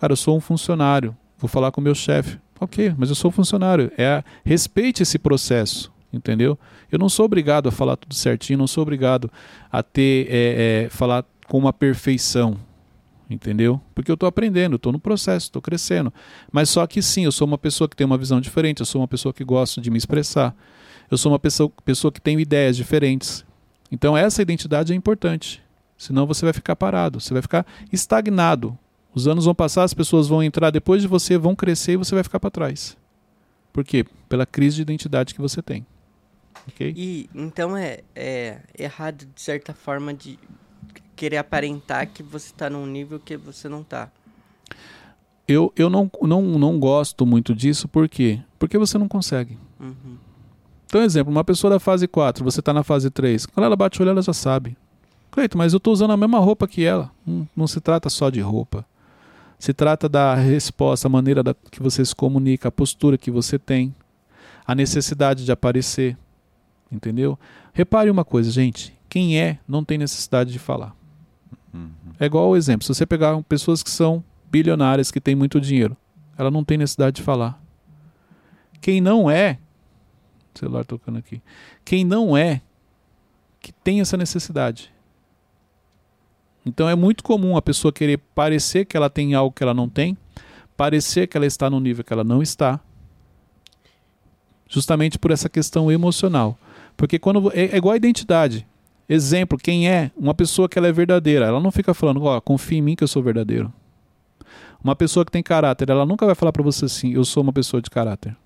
Cara, 0.01 0.13
eu 0.13 0.17
sou 0.17 0.37
um 0.37 0.41
funcionário, 0.41 1.17
vou 1.39 1.49
falar 1.49 1.73
com 1.73 1.81
o 1.81 1.85
meu 1.85 1.95
chefe. 1.95 2.39
Ok, 2.61 2.95
mas 2.97 3.09
eu 3.09 3.15
sou 3.15 3.29
um 3.31 3.33
funcionário. 3.33 3.91
É 3.97 4.23
respeite 4.45 5.03
esse 5.03 5.19
processo, 5.19 5.93
entendeu? 6.13 6.59
Eu 6.91 6.99
não 6.99 7.09
sou 7.09 7.25
obrigado 7.25 7.69
a 7.69 7.73
falar 7.73 7.97
tudo 7.97 8.15
certinho, 8.15 8.59
não 8.59 8.67
sou 8.67 8.83
obrigado 8.83 9.31
a 9.71 9.83
ter 9.83 10.27
é, 10.29 10.85
é, 10.87 10.89
falar 10.89 11.25
com 11.47 11.59
uma 11.59 11.73
perfeição, 11.73 12.57
entendeu? 13.31 13.81
Porque 13.95 14.11
eu 14.11 14.15
estou 14.15 14.29
aprendendo, 14.29 14.77
estou 14.77 14.93
no 14.93 14.99
processo, 14.99 15.47
estou 15.47 15.63
crescendo. 15.63 16.13
Mas 16.51 16.69
só 16.69 16.87
que 16.87 17.01
sim, 17.01 17.25
eu 17.25 17.33
sou 17.33 17.47
uma 17.47 17.59
pessoa 17.59 17.89
que 17.89 17.97
tem 17.97 18.05
uma 18.05 18.19
visão 18.19 18.41
diferente, 18.41 18.81
eu 18.81 18.87
sou 18.87 19.01
uma 19.01 19.09
pessoa 19.09 19.33
que 19.33 19.45
gosta 19.45 19.81
de 19.81 19.91
me 19.91 19.99
expressar, 19.99 20.55
eu 21.11 21.17
sou 21.17 21.33
uma 21.33 21.39
pessoa, 21.39 21.71
pessoa 21.85 22.11
que 22.11 22.21
tem 22.21 22.39
ideias 22.41 22.77
diferentes. 22.77 23.45
Então 23.91 24.17
essa 24.17 24.43
identidade 24.43 24.93
é 24.93 24.97
importante. 24.97 25.63
Senão 25.97 26.27
você 26.27 26.45
vai 26.45 26.53
ficar 26.53 26.77
parado, 26.77 27.21
você 27.21 27.33
vai 27.33 27.43
ficar 27.43 27.67
estagnado. 27.93 28.79
Os 29.19 29.27
anos 29.27 29.47
vão 29.47 29.55
passar, 29.55 29.83
as 29.83 29.93
pessoas 29.93 30.29
vão 30.29 30.41
entrar 30.45 30.71
depois 30.71 31.03
de 31.03 31.09
você, 31.09 31.37
vão 31.37 31.57
crescer 31.57 31.95
e 31.95 31.97
você 31.97 32.15
vai 32.15 32.23
ficar 32.23 32.39
para 32.39 32.53
trás. 32.53 32.97
Por 33.73 33.83
quê? 33.83 34.07
Pela 34.29 34.47
crise 34.47 34.77
de 34.77 34.83
identidade 34.83 35.35
que 35.35 35.41
você 35.41 35.61
tem. 35.61 35.85
Ok? 36.69 36.95
E 36.97 37.29
então 37.35 37.77
é, 37.77 37.99
é 38.15 38.61
errado, 38.79 39.27
de 39.35 39.43
certa 39.43 39.75
forma, 39.75 40.15
de 40.15 40.39
querer 41.17 41.39
aparentar 41.39 42.07
que 42.07 42.23
você 42.23 42.53
tá 42.57 42.71
num 42.71 42.87
nível 42.87 43.19
que 43.19 43.37
você 43.37 43.69
não 43.69 43.83
tá. 43.83 44.09
Eu, 45.49 45.73
eu 45.75 45.91
não, 45.91 46.09
não, 46.23 46.43
não 46.43 46.79
gosto 46.79 47.27
muito 47.27 47.57
disso, 47.57 47.89
por 47.89 48.09
quê? 48.09 48.39
Porque 48.57 48.79
você 48.79 48.99
não 48.99 49.09
consegue. 49.09 49.59
Uhum. 49.81 50.17
Então, 50.87 51.03
exemplo, 51.03 51.33
uma 51.33 51.43
pessoa 51.43 51.73
da 51.73 51.81
fase 51.81 52.07
4, 52.07 52.45
você 52.45 52.61
está 52.61 52.73
na 52.73 52.85
fase 52.85 53.11
3. 53.11 53.47
Quando 53.47 53.67
ela 53.67 53.75
bate 53.75 53.99
o 53.99 54.03
olho, 54.03 54.11
ela 54.11 54.23
já 54.23 54.33
sabe. 54.33 54.77
Cleito, 55.33 55.59
mas 55.59 55.73
eu 55.73 55.79
estou 55.79 55.93
usando 55.93 56.13
a 56.13 56.17
mesma 56.17 56.39
roupa 56.39 56.69
que 56.69 56.85
ela. 56.85 57.11
Hum, 57.27 57.47
não 57.57 57.67
se 57.67 57.81
trata 57.81 58.09
só 58.09 58.31
de 58.31 58.41
roupa. 58.41 58.87
Se 59.59 59.73
trata 59.73 60.09
da 60.09 60.35
resposta, 60.35 61.09
a 61.09 61.11
maneira 61.11 61.43
da, 61.43 61.55
que 61.71 61.83
você 61.83 62.05
se 62.05 62.15
comunica, 62.15 62.69
a 62.69 62.73
postura 62.73 63.19
que 63.19 63.31
você 63.31 63.59
tem, 63.59 63.95
a 64.67 64.75
necessidade 64.75 65.45
de 65.45 65.51
aparecer. 65.51 66.17
Entendeu? 66.91 67.39
Repare 67.73 68.11
uma 68.11 68.25
coisa, 68.25 68.51
gente. 68.51 68.97
Quem 69.09 69.41
é, 69.41 69.59
não 69.67 69.85
tem 69.85 69.99
necessidade 69.99 70.53
de 70.53 70.59
falar. 70.59 70.95
É 72.21 72.27
igual 72.27 72.51
o 72.51 72.57
exemplo. 72.57 72.85
Se 72.85 72.95
você 72.95 73.07
pegar 73.07 73.41
pessoas 73.45 73.83
que 73.83 73.91
são 73.91 74.25
bilionárias, 74.51 75.11
que 75.11 75.21
têm 75.21 75.35
muito 75.35 75.61
dinheiro, 75.61 75.97
ela 76.37 76.51
não 76.51 76.65
tem 76.65 76.79
necessidade 76.79 77.17
de 77.17 77.23
falar. 77.23 77.63
Quem 78.81 79.01
não 79.01 79.31
é, 79.31 79.59
celular 80.55 80.85
tocando 80.85 81.19
aqui. 81.19 81.41
Quem 81.85 82.05
não 82.05 82.37
é, 82.37 82.61
que 83.61 83.73
tem 83.73 84.01
essa 84.01 84.17
necessidade. 84.17 84.93
Então 86.69 86.89
é 86.89 86.95
muito 86.95 87.25
comum 87.25 87.57
a 87.57 87.63
pessoa 87.63 87.91
querer 87.91 88.19
parecer 88.35 88.85
que 88.85 88.97
ela 88.97 89.09
tem 89.09 89.35
algo 89.35 89.55
que 89.55 89.63
ela 89.63 89.73
não 89.73 89.89
tem, 89.89 90.17
parecer 90.77 91.27
que 91.27 91.37
ela 91.37 91.47
está 91.47 91.71
no 91.71 91.81
nível 91.81 92.05
que 92.05 92.13
ela 92.13 92.23
não 92.23 92.43
está, 92.43 92.79
justamente 94.69 95.19
por 95.19 95.31
essa 95.31 95.49
questão 95.49 95.91
emocional. 95.91 96.59
Porque 96.97 97.19
quando 97.19 97.51
é, 97.55 97.67
é 97.67 97.77
igual 97.77 97.95
a 97.95 97.97
identidade. 97.97 98.67
Exemplo, 99.09 99.57
quem 99.57 99.89
é 99.89 100.11
uma 100.15 100.35
pessoa 100.35 100.69
que 100.69 100.79
ela 100.79 100.87
é 100.87 100.93
verdadeira, 100.93 101.47
ela 101.47 101.59
não 101.59 101.73
fica 101.73 101.95
falando, 101.95 102.23
ó, 102.25 102.39
confia 102.43 102.79
em 102.79 102.83
mim 102.83 102.95
que 102.95 103.03
eu 103.03 103.09
sou 103.09 103.23
verdadeiro. 103.23 103.73
Uma 104.85 104.95
pessoa 104.95 105.25
que 105.25 105.33
tem 105.33 105.43
caráter, 105.43 105.89
ela 105.89 106.05
nunca 106.05 106.27
vai 106.27 106.35
falar 106.35 106.53
para 106.53 106.63
você 106.63 106.85
assim, 106.85 107.15
eu 107.15 107.25
sou 107.25 107.43
uma 107.43 107.53
pessoa 107.53 107.81
de 107.81 107.89
caráter. 107.89 108.37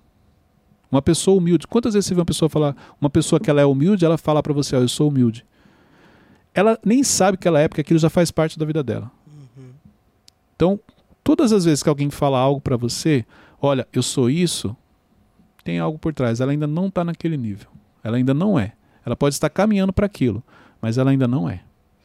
Uma 0.89 1.01
pessoa 1.01 1.37
humilde. 1.37 1.67
Quantas 1.67 1.93
vezes 1.93 2.07
você 2.07 2.15
vê 2.15 2.21
uma 2.21 2.25
pessoa 2.25 2.47
falar, 2.47 2.75
uma 3.01 3.09
pessoa 3.09 3.39
que 3.39 3.49
ela 3.49 3.59
é 3.59 3.65
humilde, 3.65 4.05
ela 4.05 4.17
fala 4.17 4.41
para 4.41 4.53
você, 4.53 4.75
ó, 4.75 4.79
eu 4.79 4.87
sou 4.87 5.09
humilde. 5.09 5.45
Ela 6.53 6.77
nem 6.85 7.03
sabe 7.03 7.37
que 7.37 7.47
ela 7.47 7.59
é, 7.59 7.67
porque 7.67 7.81
aquilo 7.81 7.99
já 7.99 8.09
faz 8.09 8.31
parte 8.31 8.57
da 8.59 8.65
vida 8.65 8.83
dela. 8.83 9.11
Então, 10.55 10.79
todas 11.23 11.51
as 11.51 11.65
vezes 11.65 11.83
que 11.83 11.89
alguém 11.89 12.09
fala 12.09 12.37
algo 12.39 12.61
para 12.61 12.77
você, 12.77 13.25
olha, 13.61 13.87
eu 13.91 14.03
sou 14.03 14.29
isso, 14.29 14.75
tem 15.63 15.79
algo 15.79 15.97
por 15.97 16.13
trás. 16.13 16.39
Ela 16.39 16.51
ainda 16.51 16.67
não 16.67 16.87
está 16.87 17.03
naquele 17.03 17.37
nível. 17.37 17.67
Ela 18.03 18.17
ainda 18.17 18.33
não 18.33 18.57
é. 18.59 18.73
Ela 19.05 19.15
pode 19.15 19.35
estar 19.35 19.49
caminhando 19.49 19.91
para 19.91 20.05
aquilo, 20.05 20.43
mas 20.81 20.97
ela 20.97 21.11
ainda 21.11 21.27
não 21.27 21.49
é. 21.49 21.61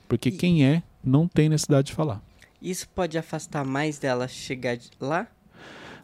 Porque 0.09 0.31
E- 0.31 0.33
quem 0.33 0.65
é 0.65 0.83
não 1.05 1.29
tem 1.29 1.49
necessidade 1.49 1.89
de 1.89 1.93
falar. 1.93 2.21
Isso 2.61 2.89
pode 2.89 3.17
afastar 3.17 3.65
mais 3.65 3.99
dela 3.99 4.27
chegar 4.27 4.77
de- 4.77 4.91
lá? 5.01 5.27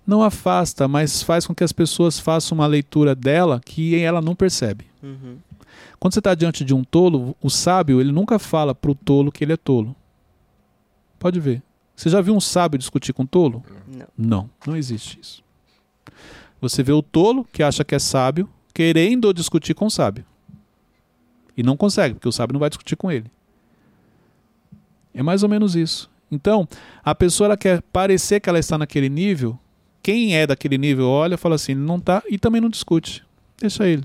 Não 0.06 0.22
afasta, 0.22 0.86
mas 0.86 1.22
faz 1.22 1.46
com 1.46 1.54
que 1.54 1.64
as 1.64 1.72
pessoas 1.72 2.18
façam 2.20 2.56
uma 2.58 2.66
leitura 2.66 3.14
dela 3.14 3.60
que 3.64 3.96
ela 3.98 4.20
não 4.20 4.34
percebe. 4.36 4.84
Uhum. 5.02 5.38
Quando 5.98 6.12
você 6.14 6.20
está 6.20 6.34
diante 6.34 6.64
de 6.64 6.74
um 6.74 6.84
tolo, 6.84 7.36
o 7.42 7.50
sábio 7.50 8.00
ele 8.00 8.12
nunca 8.12 8.38
fala 8.38 8.74
para 8.74 8.90
o 8.90 8.94
tolo 8.94 9.32
que 9.32 9.44
ele 9.44 9.52
é 9.52 9.56
tolo. 9.56 9.94
Pode 11.18 11.40
ver. 11.40 11.62
Você 11.96 12.08
já 12.08 12.20
viu 12.20 12.34
um 12.34 12.40
sábio 12.40 12.78
discutir 12.78 13.12
com 13.12 13.22
um 13.22 13.26
tolo? 13.26 13.62
Não. 13.86 14.06
Não, 14.16 14.50
não 14.66 14.76
existe 14.76 15.18
isso. 15.20 15.42
Você 16.60 16.82
vê 16.82 16.92
o 16.92 17.02
tolo 17.02 17.44
que 17.52 17.62
acha 17.62 17.84
que 17.84 17.94
é 17.94 17.98
sábio 17.98 18.48
querendo 18.72 19.32
discutir 19.32 19.74
com 19.74 19.86
o 19.86 19.90
sábio. 19.90 20.24
E 21.56 21.62
não 21.62 21.76
consegue, 21.76 22.14
porque 22.14 22.28
o 22.28 22.32
sábio 22.32 22.54
não 22.54 22.60
vai 22.60 22.68
discutir 22.68 22.96
com 22.96 23.10
ele. 23.10 23.30
É 25.14 25.22
mais 25.22 25.42
ou 25.44 25.48
menos 25.48 25.76
isso. 25.76 26.10
Então, 26.30 26.68
a 27.04 27.14
pessoa 27.14 27.56
quer 27.56 27.80
parecer 27.92 28.40
que 28.40 28.48
ela 28.48 28.58
está 28.58 28.76
naquele 28.76 29.08
nível. 29.08 29.56
Quem 30.02 30.36
é 30.36 30.46
daquele 30.46 30.76
nível 30.76 31.06
olha 31.06 31.34
e 31.34 31.38
fala 31.38 31.54
assim, 31.54 31.74
não 31.74 32.00
tá 32.00 32.22
e 32.28 32.36
também 32.36 32.60
não 32.60 32.68
discute. 32.68 33.24
Deixa 33.58 33.86
ele. 33.86 34.04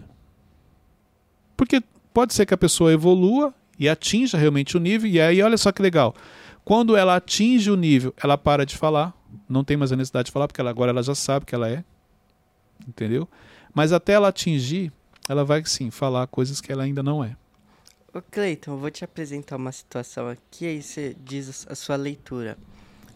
Porque 1.60 1.84
pode 2.13 2.34
ser 2.34 2.45
que 2.45 2.54
a 2.54 2.58
pessoa 2.58 2.93
evolua 2.93 3.54
e 3.78 3.89
atinja 3.89 4.38
realmente 4.38 4.78
o 4.78 4.80
nível, 4.80 5.10
e 5.10 5.19
aí 5.19 5.41
olha 5.41 5.58
só 5.58 5.74
que 5.74 5.82
legal. 5.82 6.15
Quando 6.63 6.95
ela 6.95 7.17
atinge 7.17 7.69
o 7.69 7.76
nível, 7.76 8.13
ela 8.15 8.38
para 8.38 8.65
de 8.65 8.78
falar, 8.78 9.13
não 9.48 9.62
tem 9.62 9.76
mais 9.76 9.91
a 9.91 9.98
necessidade 9.98 10.28
de 10.28 10.32
falar, 10.32 10.48
porque 10.48 10.62
ela, 10.62 10.69
agora 10.69 10.91
ela 10.91 11.04
já 11.04 11.13
sabe 11.13 11.45
que 11.45 11.54
ela 11.54 11.69
é. 11.69 11.84
Entendeu? 12.88 13.28
Mas 13.74 13.91
até 13.91 14.13
ela 14.13 14.30
atingir, 14.30 14.89
ela 15.28 15.43
vai 15.43 15.62
sim 15.65 15.91
falar 15.91 16.26
coisas 16.28 16.62
que 16.62 16.72
ela 16.72 16.84
ainda 16.84 17.04
não 17.04 17.22
é. 17.22 17.36
Ô 18.13 18.22
Cleiton, 18.22 18.78
vou 18.78 18.89
te 18.89 19.04
apresentar 19.04 19.58
uma 19.58 19.74
situação 19.74 20.30
aqui, 20.30 20.65
aí 20.65 20.82
você 20.82 21.13
diz 21.19 21.67
a 21.69 21.76
sua 21.76 21.98
leitura. 21.98 22.58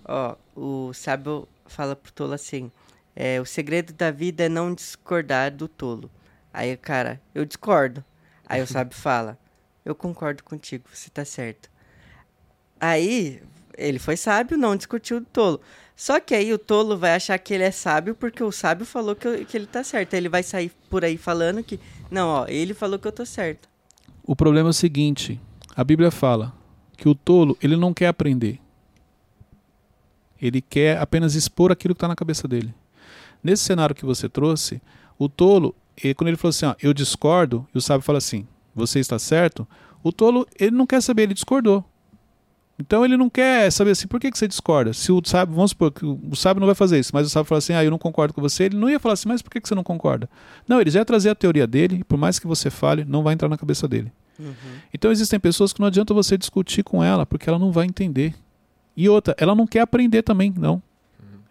Ó, 0.03 0.35
o 0.53 0.91
sábio 0.91 1.47
fala 1.65 1.95
pro 1.95 2.11
tolo 2.11 2.33
assim: 2.33 2.69
é, 3.15 3.39
o 3.39 3.45
segredo 3.45 3.93
da 3.93 4.11
vida 4.11 4.43
é 4.43 4.49
não 4.49 4.75
discordar 4.75 5.49
do 5.49 5.69
tolo. 5.69 6.11
Aí 6.53 6.75
cara, 6.75 7.21
eu 7.33 7.45
discordo. 7.45 8.03
Aí 8.47 8.61
o 8.61 8.67
sábio 8.67 8.95
fala: 8.97 9.37
eu 9.85 9.95
concordo 9.95 10.43
contigo, 10.43 10.85
você 10.91 11.09
tá 11.09 11.25
certo. 11.25 11.69
Aí 12.79 13.41
ele 13.77 13.99
foi 13.99 14.17
sábio, 14.17 14.57
não 14.57 14.75
discutiu 14.75 15.19
do 15.19 15.25
tolo. 15.25 15.61
Só 15.95 16.19
que 16.19 16.33
aí 16.33 16.51
o 16.51 16.57
tolo 16.57 16.97
vai 16.97 17.15
achar 17.15 17.37
que 17.37 17.53
ele 17.53 17.63
é 17.63 17.71
sábio 17.71 18.15
porque 18.15 18.43
o 18.43 18.51
sábio 18.51 18.85
falou 18.85 19.15
que, 19.15 19.45
que 19.45 19.55
ele 19.55 19.67
tá 19.67 19.83
certo. 19.83 20.13
Aí 20.13 20.19
ele 20.19 20.29
vai 20.29 20.43
sair 20.43 20.71
por 20.89 21.05
aí 21.05 21.17
falando 21.17 21.63
que, 21.63 21.79
não, 22.09 22.27
ó, 22.29 22.45
ele 22.47 22.73
falou 22.73 22.97
que 22.97 23.07
eu 23.07 23.11
tô 23.11 23.25
certo. 23.25 23.69
O 24.23 24.35
problema 24.35 24.69
é 24.69 24.71
o 24.71 24.73
seguinte: 24.73 25.39
a 25.75 25.83
Bíblia 25.83 26.11
fala 26.11 26.53
que 26.97 27.07
o 27.07 27.15
tolo 27.15 27.57
ele 27.61 27.75
não 27.75 27.93
quer 27.93 28.07
aprender. 28.07 28.59
Ele 30.41 30.61
quer 30.61 30.97
apenas 30.97 31.35
expor 31.35 31.71
aquilo 31.71 31.93
que 31.93 31.97
está 31.97 32.07
na 32.07 32.15
cabeça 32.15 32.47
dele. 32.47 32.73
Nesse 33.41 33.63
cenário 33.63 33.95
que 33.95 34.05
você 34.05 34.27
trouxe, 34.27 34.81
o 35.17 35.29
tolo, 35.29 35.75
eh, 36.01 36.13
quando 36.13 36.29
ele 36.29 36.37
falou 36.37 36.49
assim, 36.49 36.65
ó, 36.65 36.75
eu 36.81 36.93
discordo, 36.93 37.67
e 37.73 37.77
o 37.77 37.81
sábio 37.81 38.03
fala 38.03 38.17
assim, 38.17 38.47
você 38.73 38.99
está 38.99 39.19
certo, 39.19 39.67
o 40.01 40.11
tolo 40.11 40.47
ele 40.59 40.71
não 40.71 40.85
quer 40.85 41.01
saber, 41.01 41.23
ele 41.23 41.33
discordou. 41.33 41.83
Então 42.79 43.05
ele 43.05 43.15
não 43.15 43.29
quer 43.29 43.71
saber 43.71 43.91
assim, 43.91 44.07
por 44.07 44.19
que, 44.19 44.31
que 44.31 44.37
você 44.37 44.47
discorda? 44.47 44.93
Se 44.93 45.11
o 45.11 45.21
sábio, 45.23 45.55
vamos 45.55 45.71
supor 45.71 45.91
que 45.91 46.05
o 46.05 46.35
sábio 46.35 46.59
não 46.59 46.65
vai 46.65 46.75
fazer 46.75 46.99
isso, 46.99 47.11
mas 47.13 47.27
o 47.27 47.29
sábio 47.29 47.47
fala 47.47 47.59
assim, 47.59 47.73
ah, 47.73 47.83
eu 47.83 47.91
não 47.91 47.99
concordo 47.99 48.33
com 48.33 48.41
você, 48.41 48.63
ele 48.63 48.77
não 48.77 48.89
ia 48.89 48.99
falar 48.99 49.13
assim, 49.13 49.29
mas 49.29 49.41
por 49.41 49.51
que, 49.51 49.61
que 49.61 49.67
você 49.67 49.75
não 49.75 49.83
concorda? 49.83 50.29
Não, 50.67 50.81
ele 50.81 50.89
já 50.89 50.99
ia 50.99 51.05
trazer 51.05 51.29
a 51.29 51.35
teoria 51.35 51.67
dele, 51.67 51.97
e 51.97 52.03
por 52.03 52.17
mais 52.17 52.39
que 52.39 52.47
você 52.47 52.69
fale, 52.69 53.05
não 53.05 53.21
vai 53.21 53.33
entrar 53.33 53.47
na 53.47 53.57
cabeça 53.57 53.87
dele. 53.87 54.11
Então 54.93 55.11
existem 55.11 55.39
pessoas 55.39 55.71
que 55.71 55.79
não 55.79 55.87
adianta 55.87 56.13
você 56.13 56.37
discutir 56.37 56.83
com 56.83 57.03
ela, 57.03 57.25
porque 57.25 57.47
ela 57.47 57.59
não 57.59 57.71
vai 57.71 57.85
entender. 57.85 58.33
E 58.97 59.07
outra, 59.07 59.35
ela 59.37 59.53
não 59.53 59.67
quer 59.67 59.81
aprender 59.81 60.23
também, 60.23 60.51
não. 60.57 60.81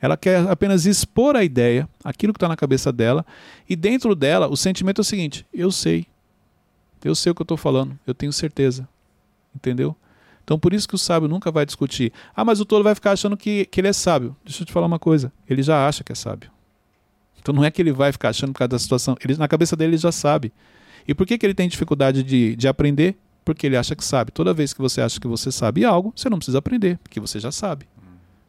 Ela 0.02 0.16
quer 0.16 0.48
apenas 0.50 0.84
expor 0.84 1.36
a 1.36 1.44
ideia, 1.44 1.88
aquilo 2.02 2.32
que 2.32 2.36
está 2.36 2.48
na 2.48 2.56
cabeça 2.56 2.92
dela, 2.92 3.24
e 3.68 3.76
dentro 3.76 4.16
dela 4.16 4.48
o 4.48 4.56
sentimento 4.56 5.00
é 5.00 5.02
o 5.02 5.04
seguinte: 5.04 5.46
eu 5.54 5.70
sei, 5.70 6.06
eu 7.04 7.14
sei 7.14 7.30
o 7.30 7.34
que 7.36 7.40
eu 7.40 7.44
estou 7.44 7.56
falando, 7.56 7.96
eu 8.04 8.12
tenho 8.12 8.32
certeza. 8.32 8.88
Entendeu? 9.54 9.94
Então 10.42 10.58
por 10.58 10.74
isso 10.74 10.88
que 10.88 10.96
o 10.96 10.98
sábio 10.98 11.28
nunca 11.28 11.52
vai 11.52 11.64
discutir. 11.64 12.12
Ah, 12.34 12.44
mas 12.44 12.60
o 12.60 12.64
tolo 12.64 12.82
vai 12.82 12.96
ficar 12.96 13.12
achando 13.12 13.36
que, 13.36 13.64
que 13.66 13.80
ele 13.80 13.86
é 13.86 13.92
sábio. 13.92 14.34
Deixa 14.44 14.62
eu 14.62 14.66
te 14.66 14.72
falar 14.72 14.86
uma 14.86 14.98
coisa: 14.98 15.32
ele 15.48 15.62
já 15.62 15.86
acha 15.86 16.02
que 16.02 16.10
é 16.10 16.16
sábio. 16.16 16.50
Então 17.40 17.54
não 17.54 17.62
é 17.62 17.70
que 17.70 17.80
ele 17.80 17.92
vai 17.92 18.10
ficar 18.10 18.30
achando 18.30 18.52
por 18.52 18.58
causa 18.58 18.70
da 18.70 18.78
situação, 18.80 19.16
ele, 19.22 19.36
na 19.36 19.46
cabeça 19.46 19.76
dele 19.76 19.90
ele 19.90 19.98
já 19.98 20.10
sabe. 20.10 20.52
E 21.06 21.14
por 21.14 21.26
que, 21.26 21.38
que 21.38 21.46
ele 21.46 21.54
tem 21.54 21.68
dificuldade 21.68 22.24
de, 22.24 22.56
de 22.56 22.66
aprender? 22.66 23.16
Porque 23.44 23.66
ele 23.66 23.76
acha 23.76 23.94
que 23.94 24.04
sabe. 24.04 24.32
Toda 24.32 24.52
vez 24.52 24.72
que 24.72 24.80
você 24.80 25.00
acha 25.00 25.20
que 25.20 25.26
você 25.28 25.52
sabe 25.52 25.84
algo, 25.84 26.12
você 26.14 26.28
não 26.28 26.38
precisa 26.38 26.58
aprender, 26.58 26.98
porque 27.02 27.20
você 27.20 27.38
já 27.40 27.52
sabe. 27.52 27.86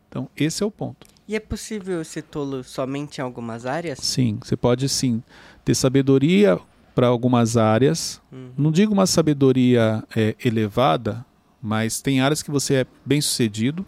Então, 0.07 0.29
esse 0.37 0.61
é 0.61 0.65
o 0.65 0.69
ponto. 0.69 1.12
E 1.27 1.35
é 1.35 1.39
possível 1.39 2.03
ser 2.03 2.23
tolo 2.23 2.63
somente 2.63 3.19
em 3.19 3.21
algumas 3.21 3.65
áreas? 3.65 3.99
Sim, 3.99 4.39
você 4.41 4.57
pode 4.57 4.89
sim 4.89 5.23
ter 5.63 5.73
sabedoria 5.73 6.59
para 6.93 7.07
algumas 7.07 7.55
áreas. 7.55 8.21
Uhum. 8.31 8.51
Não 8.57 8.71
digo 8.71 8.93
uma 8.93 9.07
sabedoria 9.07 10.03
é, 10.15 10.35
elevada, 10.43 11.25
mas 11.61 12.01
tem 12.01 12.19
áreas 12.19 12.43
que 12.43 12.51
você 12.51 12.75
é 12.75 12.85
bem 13.05 13.21
sucedido 13.21 13.85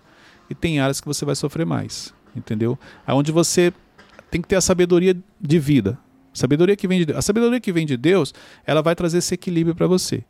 e 0.50 0.56
tem 0.56 0.80
áreas 0.80 1.02
que 1.02 1.08
você 1.08 1.26
vai 1.26 1.36
sofrer 1.36 1.65
mais. 1.65 2.13
Entendeu? 2.36 2.80
Aonde 3.06 3.32
você 3.32 3.74
tem 4.32 4.41
que 4.41 4.48
ter 4.48 4.56
a 4.56 4.62
sabedoria 4.62 5.15
de 5.39 5.60
vida. 5.60 5.98
Sabedoria 6.34 6.76
que 6.76 6.88
vem 6.88 7.00
de 7.00 7.06
Deus. 7.06 7.17
A 7.17 7.21
sabedoria 7.21 7.60
que 7.60 7.71
vem 7.71 7.86
de 7.86 7.95
Deus, 7.95 8.34
ela 8.65 8.82
vai 8.82 8.95
trazer 8.95 9.19
esse 9.19 9.34
equilíbrio 9.34 9.76
para 9.76 9.88
você. 9.88 10.24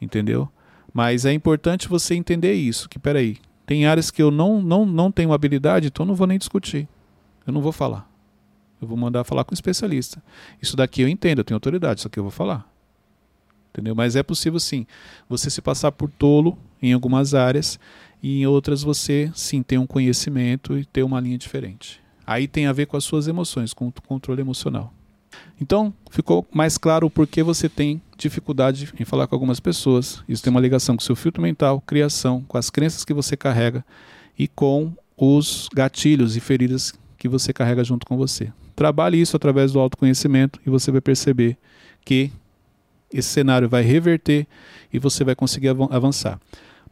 Entendeu? 0.00 0.48
Mas 0.92 1.24
é 1.24 1.32
importante 1.32 1.88
você 1.88 2.14
entender 2.14 2.54
isso, 2.54 2.88
que 2.88 2.98
peraí, 2.98 3.38
tem 3.68 3.84
áreas 3.84 4.10
que 4.10 4.22
eu 4.22 4.30
não, 4.30 4.62
não, 4.62 4.86
não 4.86 5.12
tenho 5.12 5.30
habilidade, 5.30 5.88
então 5.88 6.04
eu 6.04 6.08
não 6.08 6.14
vou 6.14 6.26
nem 6.26 6.38
discutir. 6.38 6.88
Eu 7.46 7.52
não 7.52 7.60
vou 7.60 7.70
falar. 7.70 8.10
Eu 8.80 8.88
vou 8.88 8.96
mandar 8.96 9.24
falar 9.24 9.44
com 9.44 9.52
um 9.52 9.54
especialista. 9.54 10.22
Isso 10.62 10.74
daqui 10.74 11.02
eu 11.02 11.08
entendo, 11.08 11.40
eu 11.40 11.44
tenho 11.44 11.56
autoridade, 11.56 12.00
isso 12.00 12.08
aqui 12.08 12.18
eu 12.18 12.22
vou 12.22 12.30
falar. 12.30 12.66
Entendeu? 13.70 13.94
Mas 13.94 14.16
é 14.16 14.22
possível 14.22 14.58
sim, 14.58 14.86
você 15.28 15.50
se 15.50 15.60
passar 15.60 15.92
por 15.92 16.10
tolo 16.10 16.56
em 16.80 16.94
algumas 16.94 17.34
áreas 17.34 17.78
e 18.22 18.40
em 18.40 18.46
outras 18.46 18.82
você 18.82 19.30
sim 19.34 19.62
ter 19.62 19.76
um 19.76 19.86
conhecimento 19.86 20.78
e 20.78 20.86
ter 20.86 21.02
uma 21.02 21.20
linha 21.20 21.36
diferente. 21.36 22.00
Aí 22.26 22.48
tem 22.48 22.66
a 22.66 22.72
ver 22.72 22.86
com 22.86 22.96
as 22.96 23.04
suas 23.04 23.28
emoções, 23.28 23.74
com 23.74 23.88
o 23.88 23.92
controle 24.06 24.40
emocional. 24.40 24.94
Então, 25.60 25.92
ficou 26.10 26.46
mais 26.52 26.78
claro 26.78 27.06
o 27.06 27.10
porquê 27.10 27.42
você 27.42 27.68
tem 27.68 28.00
dificuldade 28.16 28.92
em 28.98 29.04
falar 29.04 29.26
com 29.26 29.34
algumas 29.34 29.60
pessoas. 29.60 30.22
Isso 30.28 30.42
tem 30.42 30.50
uma 30.50 30.60
ligação 30.60 30.96
com 30.96 31.02
o 31.02 31.04
seu 31.04 31.16
filtro 31.16 31.42
mental, 31.42 31.80
criação, 31.80 32.42
com 32.46 32.56
as 32.56 32.70
crenças 32.70 33.04
que 33.04 33.14
você 33.14 33.36
carrega 33.36 33.84
e 34.38 34.46
com 34.48 34.92
os 35.16 35.68
gatilhos 35.74 36.36
e 36.36 36.40
feridas 36.40 36.94
que 37.16 37.28
você 37.28 37.52
carrega 37.52 37.82
junto 37.82 38.06
com 38.06 38.16
você. 38.16 38.52
Trabalhe 38.76 39.20
isso 39.20 39.36
através 39.36 39.72
do 39.72 39.80
autoconhecimento 39.80 40.60
e 40.64 40.70
você 40.70 40.90
vai 40.92 41.00
perceber 41.00 41.56
que 42.04 42.30
esse 43.12 43.28
cenário 43.28 43.68
vai 43.68 43.82
reverter 43.82 44.46
e 44.92 44.98
você 44.98 45.24
vai 45.24 45.34
conseguir 45.34 45.68
avan- 45.68 45.88
avançar. 45.90 46.40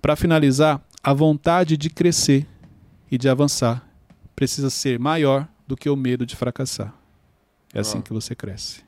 Para 0.02 0.16
finalizar, 0.16 0.82
a 1.02 1.12
vontade 1.12 1.76
de 1.76 1.88
crescer 1.88 2.46
e 3.10 3.16
de 3.16 3.28
avançar 3.28 3.88
precisa 4.34 4.70
ser 4.70 4.98
maior 4.98 5.46
do 5.66 5.76
que 5.76 5.88
o 5.88 5.96
medo 5.96 6.26
de 6.26 6.34
fracassar. 6.34 6.92
É 7.76 7.80
assim 7.80 7.98
Ah. 7.98 8.02
que 8.02 8.12
você 8.12 8.34
cresce. 8.34 8.80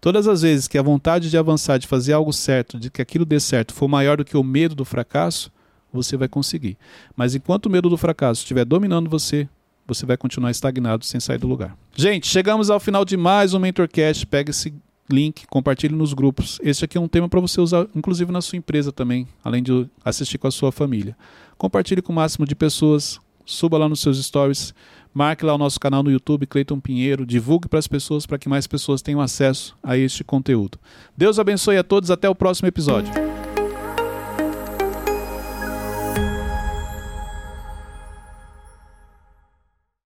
Todas 0.00 0.28
as 0.28 0.42
vezes 0.42 0.68
que 0.68 0.78
a 0.78 0.82
vontade 0.82 1.30
de 1.30 1.36
avançar, 1.38 1.78
de 1.78 1.86
fazer 1.86 2.12
algo 2.12 2.32
certo, 2.32 2.78
de 2.78 2.90
que 2.90 3.00
aquilo 3.02 3.24
dê 3.24 3.40
certo, 3.40 3.72
for 3.74 3.88
maior 3.88 4.18
do 4.18 4.24
que 4.24 4.36
o 4.36 4.44
medo 4.44 4.74
do 4.74 4.84
fracasso, 4.84 5.50
você 5.92 6.16
vai 6.16 6.28
conseguir. 6.28 6.76
Mas 7.16 7.34
enquanto 7.34 7.66
o 7.66 7.70
medo 7.70 7.88
do 7.88 7.96
fracasso 7.96 8.42
estiver 8.42 8.64
dominando 8.64 9.08
você, 9.08 9.48
você 9.86 10.04
vai 10.04 10.16
continuar 10.16 10.50
estagnado 10.50 11.04
sem 11.04 11.18
sair 11.18 11.38
do 11.38 11.46
lugar. 11.48 11.76
Gente, 11.94 12.26
chegamos 12.26 12.70
ao 12.70 12.78
final 12.78 13.04
de 13.04 13.16
mais 13.16 13.54
um 13.54 13.58
Mentorcast. 13.58 14.26
Pega 14.26 14.50
esse 14.50 14.74
link, 15.10 15.46
compartilhe 15.46 15.94
nos 15.94 16.12
grupos. 16.12 16.58
Este 16.62 16.84
aqui 16.84 16.98
é 16.98 17.00
um 17.00 17.08
tema 17.08 17.28
para 17.28 17.40
você 17.40 17.60
usar, 17.60 17.86
inclusive 17.94 18.30
na 18.30 18.40
sua 18.42 18.56
empresa 18.58 18.92
também, 18.92 19.26
além 19.42 19.62
de 19.62 19.88
assistir 20.04 20.38
com 20.38 20.46
a 20.46 20.50
sua 20.50 20.70
família. 20.70 21.16
Compartilhe 21.56 22.02
com 22.02 22.12
o 22.12 22.16
máximo 22.16 22.44
de 22.46 22.54
pessoas, 22.54 23.18
suba 23.44 23.78
lá 23.78 23.88
nos 23.88 24.00
seus 24.00 24.22
stories, 24.22 24.74
marque 25.16 25.46
lá 25.46 25.54
o 25.54 25.58
nosso 25.58 25.80
canal 25.80 26.02
no 26.02 26.10
YouTube, 26.10 26.46
Cleiton 26.46 26.78
Pinheiro, 26.78 27.24
divulgue 27.24 27.68
para 27.68 27.78
as 27.78 27.88
pessoas 27.88 28.26
para 28.26 28.36
que 28.36 28.50
mais 28.50 28.66
pessoas 28.66 29.00
tenham 29.00 29.18
acesso 29.18 29.74
a 29.82 29.96
este 29.96 30.22
conteúdo. 30.22 30.78
Deus 31.16 31.38
abençoe 31.38 31.78
a 31.78 31.82
todos, 31.82 32.10
até 32.10 32.28
o 32.28 32.34
próximo 32.34 32.68
episódio. 32.68 33.25